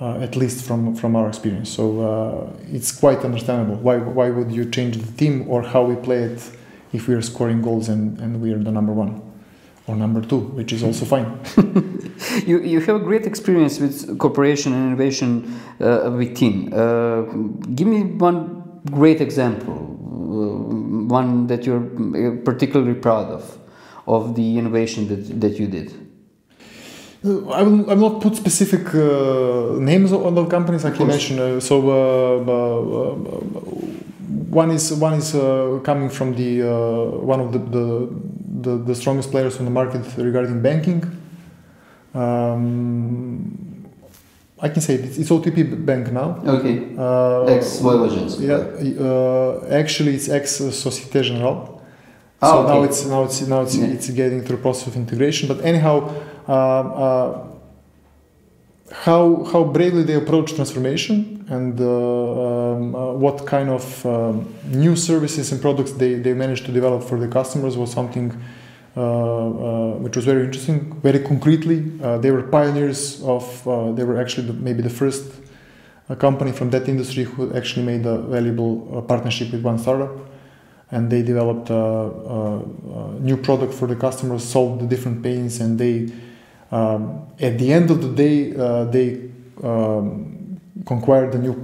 uh, 0.00 0.18
at 0.20 0.36
least 0.36 0.64
from 0.66 0.94
from 0.94 1.16
our 1.16 1.28
experience. 1.28 1.70
So 1.70 2.00
uh, 2.00 2.52
it's 2.72 2.92
quite 2.92 3.24
understandable. 3.24 3.76
Why 3.76 3.98
why 3.98 4.30
would 4.30 4.50
you 4.50 4.70
change 4.70 4.96
the 4.96 5.12
team 5.12 5.46
or 5.48 5.62
how 5.62 5.84
we 5.84 5.96
play 5.96 6.22
it 6.24 6.50
if 6.92 7.08
we 7.08 7.14
are 7.14 7.22
scoring 7.22 7.60
goals 7.60 7.88
and, 7.88 8.18
and 8.20 8.40
we 8.40 8.52
are 8.52 8.58
the 8.58 8.70
number 8.70 8.92
one 8.92 9.20
or 9.86 9.96
number 9.96 10.20
two, 10.20 10.38
which 10.38 10.72
is 10.72 10.82
also 10.82 11.04
fine. 11.04 11.38
you, 12.46 12.60
you 12.60 12.80
have 12.80 12.96
a 12.96 13.00
great 13.00 13.26
experience 13.26 13.78
with 13.80 14.18
cooperation 14.18 14.72
and 14.72 14.86
innovation 14.86 15.60
uh, 15.80 16.10
with 16.16 16.36
team. 16.36 16.72
Uh, 16.72 17.22
give 17.74 17.86
me 17.86 18.02
one 18.02 18.80
great 18.90 19.20
example, 19.20 19.74
uh, 19.74 21.12
one 21.12 21.46
that 21.48 21.66
you're 21.66 22.36
particularly 22.44 22.94
proud 22.94 23.30
of, 23.30 23.58
of 24.06 24.34
the 24.34 24.58
innovation 24.58 25.08
that, 25.08 25.40
that 25.40 25.58
you 25.58 25.66
did. 25.66 26.03
Uh, 27.24 27.48
I 27.48 27.62
will, 27.62 27.90
I 27.90 27.94
will 27.94 28.10
not 28.10 28.20
put 28.20 28.36
specific 28.36 28.94
uh, 28.94 29.78
names 29.78 30.12
on 30.12 30.34
the 30.34 30.44
companies 30.46 30.84
I 30.84 30.90
can 30.90 31.06
mention. 31.06 31.60
so 31.60 31.80
one 34.50 34.70
is 34.70 34.92
one 34.92 35.14
is 35.14 35.32
coming 35.84 36.10
from 36.10 36.34
the 36.34 36.62
one 37.32 37.40
of 37.40 37.52
the, 37.52 37.58
the 37.58 38.08
the, 38.64 38.76
the 38.78 38.94
strongest 38.94 39.30
players 39.30 39.58
on 39.58 39.64
the 39.64 39.70
market 39.70 40.02
regarding 40.16 40.60
banking. 40.62 41.02
Um, 42.14 43.64
I 44.60 44.68
can 44.68 44.80
say 44.80 44.94
it's, 44.94 45.18
it's 45.18 45.30
OTP 45.30 45.84
Bank 45.84 46.12
now. 46.12 46.40
Okay. 46.46 46.94
Uh, 46.96 47.44
ex 47.44 47.80
Yeah. 48.40 48.56
Uh, 48.56 49.66
actually, 49.70 50.14
it's 50.14 50.28
ex 50.28 50.56
Societe 50.56 51.22
Generale. 51.22 51.82
Ah, 52.40 52.50
so 52.50 52.58
okay. 52.58 52.72
now 52.72 52.82
it's 52.82 53.04
now 53.06 53.22
it's 53.24 53.40
now 53.46 53.60
it's, 53.62 53.76
yeah. 53.76 53.86
it's 53.86 54.10
getting 54.10 54.42
through 54.42 54.58
process 54.58 54.86
of 54.88 54.96
integration. 54.96 55.48
But 55.48 55.64
anyhow, 55.64 55.94
uh, 56.00 56.10
uh, 56.10 56.33
how 56.46 57.54
how 59.52 59.64
bravely 59.64 60.02
they 60.02 60.14
approach 60.14 60.54
transformation 60.54 61.34
and 61.48 61.80
uh, 61.80 61.84
um, 61.84 62.94
uh, 62.94 63.12
what 63.12 63.46
kind 63.46 63.68
of 63.68 64.06
um, 64.06 64.54
new 64.66 64.96
services 64.96 65.52
and 65.52 65.60
products 65.60 65.92
they, 65.92 66.14
they 66.14 66.32
managed 66.32 66.64
to 66.66 66.72
develop 66.72 67.02
for 67.02 67.18
the 67.18 67.28
customers 67.28 67.76
was 67.76 67.92
something 67.92 68.32
uh, 68.96 69.00
uh 69.00 69.94
which 69.96 70.14
was 70.14 70.24
very 70.24 70.44
interesting. 70.44 70.92
Very 71.00 71.18
concretely, 71.18 71.90
uh, 72.00 72.18
they 72.18 72.30
were 72.30 72.44
pioneers 72.44 73.20
of. 73.24 73.66
Uh, 73.66 73.90
they 73.90 74.04
were 74.04 74.20
actually 74.20 74.46
the, 74.46 74.52
maybe 74.52 74.82
the 74.82 74.90
first 74.90 75.40
company 76.20 76.52
from 76.52 76.70
that 76.70 76.88
industry 76.88 77.24
who 77.24 77.52
actually 77.54 77.84
made 77.84 78.06
a 78.06 78.18
valuable 78.18 79.02
partnership 79.08 79.50
with 79.50 79.62
one 79.62 79.78
startup, 79.78 80.12
and 80.92 81.10
they 81.10 81.22
developed 81.22 81.70
a, 81.70 81.74
a, 81.74 82.58
a 82.58 83.12
new 83.18 83.36
product 83.36 83.74
for 83.74 83.88
the 83.88 83.96
customers, 83.96 84.44
solved 84.44 84.80
the 84.80 84.86
different 84.86 85.24
pains, 85.24 85.60
and 85.60 85.76
they 85.76 86.12
um, 86.74 87.28
at 87.38 87.58
the 87.58 87.72
end 87.72 87.90
of 87.90 88.02
the 88.02 88.12
day, 88.24 88.54
uh, 88.56 88.84
they 88.84 89.30
um, 89.62 90.60
conquired 90.84 91.32
a 91.34 91.38
new, 91.38 91.54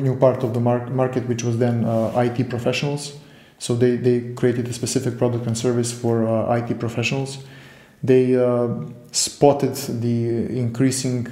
new 0.00 0.16
part 0.16 0.44
of 0.44 0.54
the 0.54 0.60
mar- 0.60 0.86
market, 0.90 1.26
which 1.26 1.42
was 1.42 1.58
then 1.58 1.84
uh, 1.84 2.12
IT 2.24 2.48
professionals. 2.48 3.16
So 3.58 3.74
they, 3.74 3.96
they 3.96 4.32
created 4.34 4.68
a 4.68 4.72
specific 4.72 5.18
product 5.18 5.46
and 5.46 5.58
service 5.58 5.92
for 5.92 6.26
uh, 6.26 6.56
IT 6.56 6.78
professionals. 6.78 7.38
They 8.02 8.36
uh, 8.36 8.68
spotted 9.10 9.74
the 10.00 10.56
increasing 10.56 11.26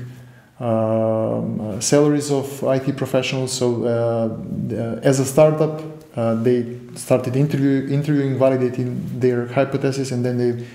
um, 0.58 1.80
salaries 1.80 2.32
of 2.32 2.62
IT 2.64 2.96
professionals. 2.96 3.52
So 3.52 3.84
uh, 3.84 5.00
as 5.02 5.20
a 5.20 5.24
startup, 5.24 5.80
uh, 6.16 6.34
they 6.34 6.76
started 6.96 7.36
interview, 7.36 7.86
interviewing, 7.88 8.36
validating 8.36 9.20
their 9.20 9.46
hypothesis, 9.46 10.10
and 10.10 10.24
then 10.24 10.36
they 10.38 10.66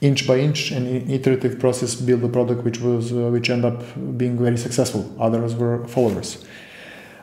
inch 0.00 0.26
by 0.26 0.38
inch 0.38 0.70
and 0.70 1.10
iterative 1.10 1.58
process 1.58 1.94
build 1.94 2.24
a 2.24 2.28
product 2.28 2.64
which 2.64 2.80
was 2.80 3.12
uh, 3.12 3.16
which 3.30 3.50
end 3.50 3.64
up 3.64 3.82
being 4.16 4.38
very 4.38 4.56
successful. 4.56 5.04
Others 5.20 5.54
were 5.54 5.86
followers. 5.88 6.44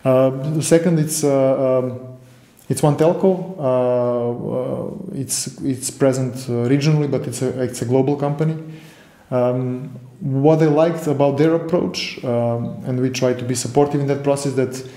Uh, 0.06 0.30
the 0.54 0.62
second, 0.62 1.00
it's 1.00 1.24
uh, 1.24 1.80
um, 1.80 2.18
it's 2.70 2.84
one 2.84 2.96
telco. 2.96 3.58
Uh, 3.58 3.63
uh, 4.58 5.20
it's 5.20 5.60
it's 5.62 5.90
present 5.90 6.36
regionally, 6.70 7.10
but 7.10 7.28
it's 7.28 7.42
a 7.42 7.62
it's 7.63 7.82
a 7.82 7.86
global 7.86 8.16
company. 8.16 8.56
Um, 9.32 10.00
what 10.20 10.62
I 10.62 10.66
liked 10.66 11.08
about 11.08 11.38
their 11.38 11.56
approach, 11.56 12.24
um, 12.24 12.84
and 12.86 13.00
we 13.00 13.10
try 13.10 13.34
to 13.34 13.44
be 13.44 13.56
supportive 13.56 14.00
in 14.02 14.08
that 14.08 14.24
process, 14.24 14.54
that 14.54 14.90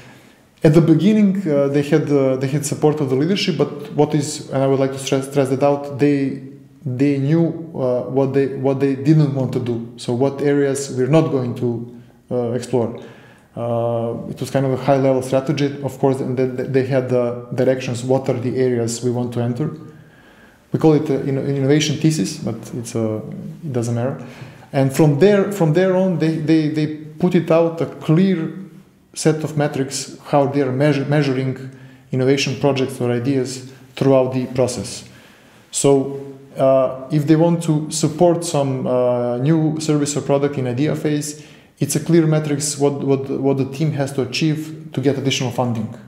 at 0.63 0.75
the 0.75 0.81
beginning 0.81 1.37
uh, 1.49 1.69
they 1.69 1.83
had 1.83 2.11
uh, 2.11 2.37
they 2.37 2.47
had 2.47 2.65
support 2.67 3.01
of 3.01 3.09
the 3.09 3.17
leadership, 3.17 3.57
but 3.57 3.93
what 3.93 4.15
is 4.15 4.51
and 4.51 4.63
I 4.63 4.67
would 4.67 4.79
like 4.79 4.93
to 4.93 4.99
stress 4.99 5.29
stress 5.31 5.49
that 5.49 5.63
out. 5.63 5.99
They 5.99 6.50
they 6.85 7.19
knew 7.19 7.49
uh, 7.75 8.03
what 8.03 8.33
they 8.33 8.47
what 8.47 8.81
they 8.81 8.95
didn't 8.95 9.35
want 9.35 9.53
to 9.53 9.61
do. 9.61 9.93
So 9.97 10.15
what 10.15 10.41
areas 10.41 10.95
we're 10.97 11.09
not 11.09 11.31
going 11.31 11.55
to 11.57 12.01
uh, 12.31 12.53
explore. 12.53 12.99
Uh, 13.57 14.15
it 14.31 14.39
was 14.41 14.51
kind 14.51 14.65
of 14.65 14.73
a 14.73 14.77
high 14.77 14.97
level 14.97 15.23
strategy, 15.23 15.67
of 15.83 15.99
course, 15.99 16.21
and 16.21 16.37
then 16.37 16.73
they 16.73 16.87
had 16.87 17.09
the 17.09 17.47
directions. 17.55 18.05
What 18.05 18.29
are 18.29 18.39
the 18.39 18.57
areas 18.57 19.03
we 19.03 19.11
want 19.11 19.35
to 19.35 19.41
enter? 19.41 19.77
We 20.73 20.79
call 20.79 20.95
it 20.95 21.11
an 21.11 21.37
innovation 21.37 21.97
thesis, 21.97 22.39
but 22.39 22.55
it's 22.75 22.95
a, 22.95 23.17
it 23.17 23.73
doesn't 23.73 23.95
matter. 23.95 24.25
And 24.73 24.95
from 24.95 25.19
there, 25.19 25.51
from 25.51 25.73
there 25.73 25.97
on, 25.97 26.21
they, 26.21 26.37
they, 26.37 26.69
they 26.69 26.87
put 26.97 27.35
it 27.35 27.51
out 27.51 27.81
a 27.81 27.87
clear 27.87 28.53
set 29.15 29.43
of 29.43 29.57
metrics 29.57 30.17
how 30.27 30.47
they 30.47 30.63
are 30.63 30.71
measure, 30.71 31.05
measuring 31.05 31.77
innovation 32.13 32.59
projects 32.61 33.01
or 33.01 33.11
ideas 33.11 33.73
throughout 33.97 34.33
the 34.33 34.47
process. 34.47 35.09
So 35.73 36.39
uh, 36.57 37.09
if 37.11 37.27
they 37.27 37.37
want 37.37 37.63
to 37.65 37.91
support 37.91 38.45
some 38.45 38.87
uh, 38.87 39.39
new 39.39 39.79
service 39.81 40.17
or 40.17 40.23
product 40.23 40.59
in 40.59 40.67
idea 40.67 40.95
phase, 40.97 41.47
it's 41.79 41.97
a 41.97 42.01
clear 42.01 42.27
metrics 42.27 42.77
what, 42.79 43.05
what, 43.05 43.29
what 43.31 43.57
the 43.57 43.65
team 43.65 43.93
has 43.93 44.13
to 44.13 44.23
achieve 44.23 44.91
to 44.93 45.01
get 45.01 45.17
additional 45.17 45.51
funding. 45.51 45.99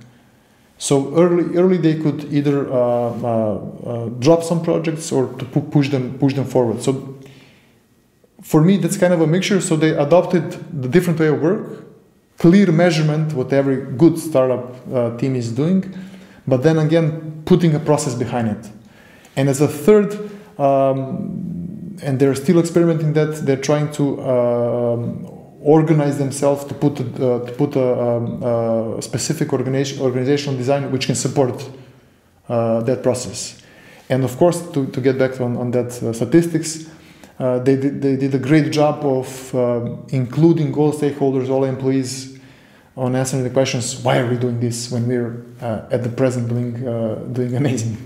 So 0.78 1.14
early, 1.16 1.56
early 1.56 1.76
they 1.76 1.94
could 1.94 2.24
either 2.32 2.70
uh, 2.70 2.76
uh, 2.76 3.54
uh 3.86 4.08
drop 4.18 4.42
some 4.42 4.62
projects 4.62 5.12
or 5.12 5.32
to 5.34 5.44
push 5.44 5.88
them, 5.90 6.18
push 6.18 6.34
them 6.34 6.44
forward. 6.44 6.82
So 6.82 7.18
for 8.42 8.62
me, 8.62 8.76
that's 8.76 8.96
kind 8.96 9.14
of 9.14 9.20
a 9.20 9.26
mixture. 9.26 9.60
So 9.60 9.76
they 9.76 9.90
adopted 9.90 10.50
the 10.82 10.88
different 10.88 11.20
way 11.20 11.28
of 11.28 11.40
work, 11.40 11.84
clear 12.38 12.72
measurement, 12.72 13.32
what 13.32 13.52
every 13.52 13.76
good 13.96 14.18
startup 14.18 14.74
uh, 14.92 15.16
team 15.16 15.36
is 15.36 15.52
doing, 15.52 15.84
but 16.46 16.64
then 16.64 16.78
again, 16.78 17.42
putting 17.44 17.74
a 17.74 17.78
process 17.78 18.14
behind 18.14 18.48
it. 18.48 18.70
And 19.36 19.48
as 19.48 19.60
a 19.60 19.68
third, 19.68 20.31
um, 20.62 21.96
and 22.02 22.18
they're 22.18 22.34
still 22.34 22.58
experimenting 22.58 23.12
that. 23.14 23.44
They're 23.46 23.64
trying 23.70 23.90
to 23.92 24.04
um, 24.22 25.26
organize 25.60 26.18
themselves 26.18 26.64
to 26.64 26.74
put 26.74 27.00
uh, 27.00 27.40
to 27.46 27.52
put 27.56 27.76
a, 27.76 27.88
um, 28.00 28.42
a, 28.42 29.02
specific 29.02 29.52
organization, 29.52 30.02
organizational 30.02 30.56
design 30.56 30.90
which 30.92 31.06
can 31.06 31.14
support 31.14 31.56
uh, 32.48 32.80
that 32.82 33.02
process. 33.02 33.60
And 34.08 34.24
of 34.24 34.36
course, 34.36 34.60
to, 34.72 34.86
to 34.86 35.00
get 35.00 35.18
back 35.18 35.40
on, 35.40 35.56
on 35.56 35.70
that 35.70 36.02
uh, 36.02 36.12
statistics, 36.12 36.86
uh, 37.38 37.58
they, 37.60 37.76
did, 37.76 38.02
they 38.02 38.16
did 38.16 38.34
a 38.34 38.38
great 38.38 38.70
job 38.70 39.04
of 39.04 39.54
uh, 39.54 39.96
including 40.08 40.74
all 40.74 40.92
stakeholders, 40.92 41.48
all 41.48 41.64
employees 41.64 42.38
on 42.94 43.16
answering 43.16 43.42
the 43.42 43.48
questions 43.48 43.96
why 44.02 44.18
are 44.18 44.28
we 44.28 44.36
doing 44.36 44.60
this 44.60 44.90
when 44.90 45.08
we're 45.08 45.46
uh, 45.62 45.86
at 45.90 46.02
the 46.02 46.10
present 46.10 46.48
doing, 46.48 46.74
doing 47.32 47.56
amazing. 47.62 47.96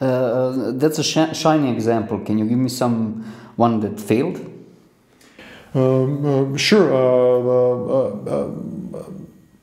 Uh, 0.00 0.72
that's 0.72 0.98
a 0.98 1.04
sh 1.04 1.18
shining 1.32 1.74
example. 1.74 2.18
Can 2.20 2.38
you 2.38 2.46
give 2.46 2.58
me 2.58 2.68
some 2.68 3.24
one 3.56 3.80
that 3.80 4.00
failed? 4.00 4.38
Um, 5.74 6.54
uh, 6.54 6.56
sure. 6.56 6.94
Uh, 6.94 8.48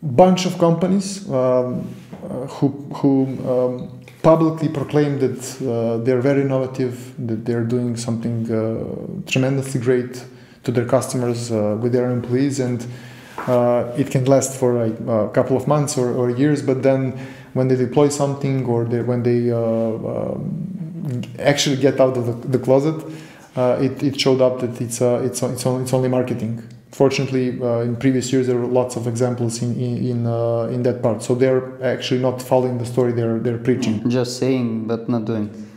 bunch 0.04 0.46
of 0.46 0.58
companies 0.58 1.30
um, 1.30 1.88
who 2.50 2.70
who 2.96 3.28
um, 3.48 4.02
publicly 4.24 4.68
proclaim 4.70 5.20
that 5.20 5.40
uh, 5.62 5.98
they're 6.04 6.22
very 6.22 6.42
innovative, 6.42 7.14
that 7.28 7.46
they're 7.46 7.64
doing 7.64 7.96
something 7.96 8.52
uh, 8.52 9.30
tremendously 9.30 9.80
great 9.80 10.24
to 10.64 10.72
their 10.72 10.86
customers 10.86 11.52
uh, 11.52 11.78
with 11.82 11.92
their 11.92 12.12
employees, 12.12 12.60
and 12.60 12.86
it 13.98 14.12
can 14.12 14.26
last 14.26 14.60
for 14.60 14.84
a 14.84 15.30
couple 15.30 15.58
of 15.58 15.68
months 15.68 15.98
or, 15.98 16.14
or 16.14 16.30
years, 16.30 16.62
but 16.62 16.84
then 16.84 17.18
when 17.54 17.68
they 17.68 17.76
deploy 17.76 18.10
something 18.10 18.66
or 18.66 18.86
they, 18.86 19.02
when 19.02 19.24
they 19.24 19.52
uh, 19.52 19.58
um, 19.58 21.22
actually 21.40 21.78
get 21.78 22.00
out 22.00 22.18
of 22.18 22.26
the, 22.26 22.48
the 22.48 22.60
closet, 22.60 23.04
uh, 23.56 23.78
it, 23.82 24.02
it 24.02 24.20
showed 24.20 24.42
up 24.42 24.60
that 24.62 24.80
it's, 24.80 25.02
uh, 25.02 25.22
it's, 25.24 25.42
it's, 25.44 25.66
it's 25.66 25.94
only 25.94 26.10
marketing. 26.10 26.64
Fortunately, 26.92 27.62
uh, 27.62 27.80
in 27.80 27.96
previous 27.96 28.32
years 28.34 28.48
there 28.48 28.58
were 28.58 28.68
lots 28.68 28.98
of 28.98 29.08
examples 29.08 29.62
in 29.62 29.80
in 29.80 30.06
in, 30.06 30.28
uh, 30.28 30.64
in, 30.64 30.84
that 30.84 31.02
part. 31.02 31.24
So 31.24 31.36
they're 31.36 31.82
actually 31.82 32.20
not 32.20 32.42
following 32.42 32.80
the 32.80 32.86
story; 32.86 33.14
they're 33.14 33.40
they're 33.40 33.58
preaching. 33.58 34.10
Just 34.10 34.38
saying, 34.40 34.88
but 34.88 35.08
not 35.08 35.24
doing. 35.24 35.71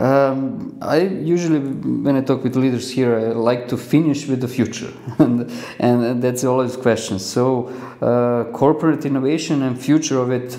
Um, 0.00 0.78
I 0.80 1.00
usually, 1.00 1.58
when 1.58 2.16
I 2.16 2.22
talk 2.22 2.42
with 2.42 2.56
leaders 2.56 2.90
here, 2.90 3.14
I 3.16 3.32
like 3.32 3.68
to 3.68 3.76
finish 3.76 4.26
with 4.26 4.40
the 4.40 4.48
future, 4.48 4.92
and, 5.18 5.50
and 5.78 6.22
that's 6.22 6.42
always 6.42 6.76
questions. 6.76 7.24
So, 7.24 7.68
uh, 8.00 8.50
corporate 8.52 9.04
innovation 9.04 9.62
and 9.62 9.80
future 9.80 10.18
of 10.18 10.30
it. 10.30 10.58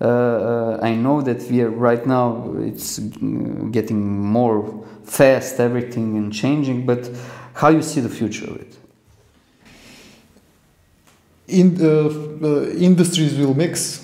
Uh, 0.00 0.04
uh, 0.04 0.78
I 0.82 0.94
know 0.94 1.22
that 1.22 1.42
we 1.50 1.62
are 1.62 1.70
right 1.70 2.04
now. 2.06 2.52
It's 2.58 2.98
getting 2.98 4.20
more 4.20 4.84
fast, 5.04 5.58
everything 5.58 6.16
and 6.16 6.32
changing. 6.32 6.84
But 6.84 7.10
how 7.54 7.68
you 7.68 7.82
see 7.82 8.00
the 8.00 8.10
future 8.10 8.50
of 8.50 8.56
it? 8.56 8.76
in, 11.52 11.76
industries 12.78 13.38
will 13.38 13.54
mix 13.54 14.01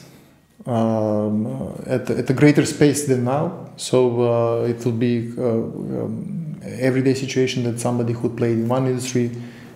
um, 0.68 1.46
at, 1.87 2.09
at 2.11 2.31
a 2.31 2.35
greater 2.35 2.64
space 2.64 3.07
than 3.07 3.24
now. 3.24 3.70
So 3.76 4.64
it 4.64 4.85
will 4.85 4.92
be 4.92 5.33
um, 5.38 6.61
everyday 6.62 7.14
situation 7.14 7.64
that 7.64 7.81
somebody 7.81 8.12
who 8.12 8.28
played 8.28 8.59
in 8.59 8.68
one 8.68 8.87
industry 8.87 9.31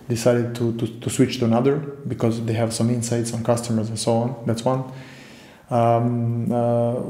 decided 0.07 0.53
to, 0.55 0.77
to, 0.77 0.87
to, 0.99 1.09
switch 1.09 1.39
to 1.39 1.45
another 1.45 1.77
because 2.07 2.43
they 2.45 2.53
have 2.53 2.73
some 2.73 2.89
insights 2.89 3.33
on 3.33 3.43
customers 3.43 3.89
and 3.89 3.97
so 3.97 4.13
on. 4.13 4.43
That's 4.45 4.63
one. 4.63 4.91
Um, 5.69 6.51
uh, 6.51 7.01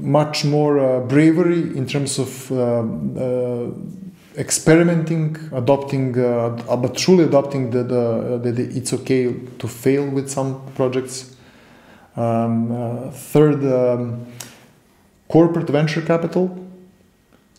much 0.00 0.44
more 0.44 0.78
uh, 0.78 1.00
bravery 1.00 1.76
in 1.76 1.86
terms 1.86 2.18
of 2.18 2.52
uh, 2.52 2.82
uh 3.20 3.70
experimenting, 4.38 5.36
adopting, 5.52 6.16
uh, 6.16 6.76
but 6.76 6.96
truly 6.96 7.24
adopting 7.24 7.70
that 7.70 7.88
the, 7.88 8.70
it's 8.74 8.92
okay 8.92 9.34
to 9.58 9.68
fail 9.68 10.08
with 10.08 10.30
some 10.30 10.64
projects. 10.76 11.36
Um, 12.20 13.10
third, 13.12 13.64
um, 13.64 14.26
corporate 15.28 15.70
venture 15.70 16.02
capital 16.02 16.70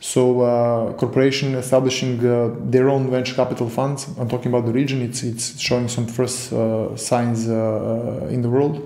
so 0.01 0.41
uh, 0.41 0.93
corporation 0.93 1.53
establishing 1.53 2.25
uh, 2.25 2.55
their 2.59 2.89
own 2.89 3.11
venture 3.11 3.35
capital 3.35 3.69
funds. 3.69 4.07
I'm 4.17 4.27
talking 4.27 4.51
about 4.51 4.65
the 4.65 4.73
region. 4.73 4.99
It's 5.03 5.21
it's 5.21 5.59
showing 5.59 5.87
some 5.87 6.07
first 6.07 6.51
uh, 6.51 6.97
signs 6.97 7.47
uh, 7.47 7.53
uh, 7.53 8.27
in 8.27 8.41
the 8.41 8.49
world, 8.49 8.81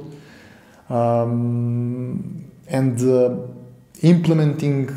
um, 0.90 2.52
and 2.68 3.02
uh, 3.02 3.38
implementing 4.02 4.90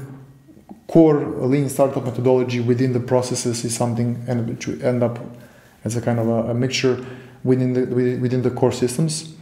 core 0.89 1.25
lean 1.47 1.69
startup 1.69 2.05
methodology 2.05 2.59
within 2.59 2.93
the 2.93 3.01
processes 3.01 3.65
is 3.65 3.77
something 3.77 4.21
and 4.27 4.49
which 4.49 4.67
end 4.83 5.05
up 5.05 5.21
as 5.85 5.95
a 5.95 6.01
kind 6.01 6.19
of 6.19 6.27
a, 6.27 6.51
a 6.51 6.55
mixture 6.55 7.07
within 7.45 7.75
the 7.75 8.19
within 8.19 8.43
the 8.43 8.51
core 8.51 8.73
systems. 8.73 9.38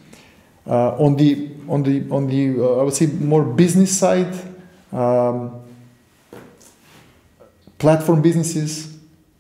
On 0.67 1.17
the 1.17 1.51
on 1.69 1.83
the 1.83 2.05
on 2.11 2.27
the 2.27 2.49
I 2.81 2.83
would 2.83 2.95
say 2.95 3.07
more 3.07 3.45
business 3.45 3.97
side. 3.97 4.35
Um, 4.93 5.63
platform 7.79 8.23
businesses, 8.23 8.97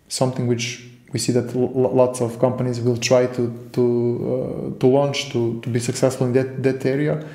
something 0.08 0.46
which 0.46 0.86
we 1.12 1.18
see 1.18 1.32
that 1.32 1.54
lots 1.54 2.20
of 2.20 2.38
companies 2.38 2.80
will 2.80 2.96
try 2.96 3.26
to 3.26 3.68
to 3.72 4.74
uh, 4.74 4.80
to 4.80 4.86
launch 4.86 5.30
to, 5.30 5.60
to 5.62 5.68
be 5.68 5.80
successful 5.80 6.26
in 6.26 6.32
that 6.32 6.62
that 6.62 6.84
area. 6.84 7.26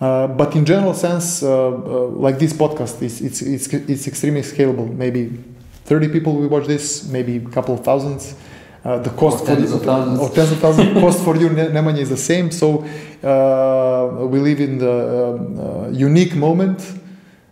Uh, 0.00 0.26
but 0.26 0.56
in 0.56 0.64
general 0.64 0.94
sense, 0.94 1.42
uh, 1.42 1.68
uh 1.68 2.06
like 2.26 2.38
this 2.38 2.52
podcast, 2.52 3.02
it's, 3.02 3.20
it's 3.20 3.42
it's 3.42 3.72
it's 3.72 4.06
extremely 4.06 4.42
scalable. 4.42 4.88
Maybe 4.92 5.30
30 5.84 6.08
people 6.08 6.34
will 6.34 6.48
watch 6.48 6.66
this, 6.66 7.08
maybe 7.08 7.36
a 7.36 7.48
couple 7.50 7.74
of 7.74 7.84
thousands. 7.84 8.34
Uh, 8.84 8.98
the 8.98 9.10
cost 9.10 9.44
or 9.44 9.46
tens 9.46 9.70
for 9.70 9.76
of 9.76 9.84
thousands. 9.84 10.18
or 10.18 10.28
tens 10.30 10.50
of 10.50 10.58
thousands 10.58 11.00
cost 11.00 11.22
for 11.22 11.36
you 11.36 11.48
Nemanja 11.48 11.98
is 11.98 12.08
the 12.08 12.16
same. 12.16 12.50
So 12.50 12.82
uh, 13.22 14.26
we 14.26 14.40
live 14.40 14.60
in 14.60 14.78
the 14.78 15.88
um, 15.88 15.94
unique 15.94 16.34
moment 16.34 16.92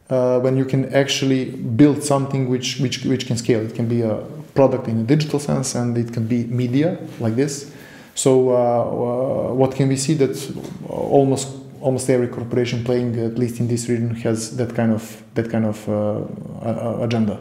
uh, 0.08 0.40
when 0.40 0.56
you 0.56 0.64
can 0.64 0.92
actually 0.92 1.44
build 1.44 2.02
something 2.02 2.48
which, 2.48 2.80
which, 2.80 3.04
which 3.04 3.28
can 3.28 3.36
scale. 3.36 3.60
It 3.60 3.76
can 3.76 3.86
be 3.86 4.02
a 4.02 4.16
product 4.54 4.88
in 4.88 4.98
a 4.98 5.04
digital 5.04 5.38
sense 5.38 5.76
and 5.76 5.96
it 5.96 6.12
can 6.12 6.26
be 6.26 6.44
media 6.46 6.98
like 7.20 7.36
this. 7.36 7.72
So 8.16 8.50
uh, 8.50 8.52
uh, 8.52 9.54
what 9.54 9.76
can 9.76 9.88
we 9.88 9.96
see 9.96 10.14
that 10.14 10.34
almost 10.88 11.56
almost 11.80 12.10
every 12.10 12.28
corporation 12.28 12.84
playing 12.84 13.18
at 13.18 13.38
least 13.38 13.58
in 13.60 13.66
this 13.66 13.88
region 13.88 14.14
has 14.16 14.56
that 14.56 14.74
kind 14.74 14.92
of 14.92 15.22
that 15.34 15.48
kind 15.50 15.64
of 15.64 15.88
uh, 15.88 17.02
agenda. 17.02 17.40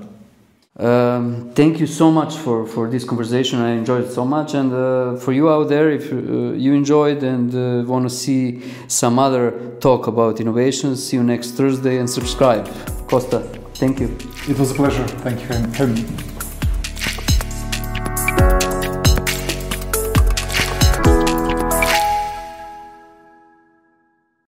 Um, 0.79 1.51
thank 1.55 1.79
you 1.79 1.87
so 1.87 2.09
much 2.09 2.37
for, 2.37 2.65
for 2.65 2.89
this 2.89 3.03
conversation. 3.03 3.59
I 3.59 3.71
enjoyed 3.71 4.05
it 4.05 4.11
so 4.11 4.23
much. 4.23 4.53
And 4.53 4.71
uh, 4.71 5.17
for 5.17 5.33
you 5.33 5.49
out 5.49 5.67
there, 5.67 5.89
if 5.91 6.11
uh, 6.11 6.15
you 6.53 6.73
enjoyed 6.73 7.21
and 7.21 7.53
uh, 7.53 7.85
want 7.85 8.09
to 8.09 8.09
see 8.09 8.63
some 8.87 9.19
other 9.19 9.75
talk 9.81 10.07
about 10.07 10.39
innovations, 10.39 11.05
see 11.05 11.17
you 11.17 11.23
next 11.23 11.51
Thursday 11.51 11.97
and 11.97 12.09
subscribe. 12.09 12.65
Costa, 13.09 13.39
thank 13.73 13.99
you. 13.99 14.17
It 14.47 14.57
was 14.57 14.71
a 14.71 14.75
pleasure. 14.75 15.05
Thank 15.07 15.41
you. 15.41 16.38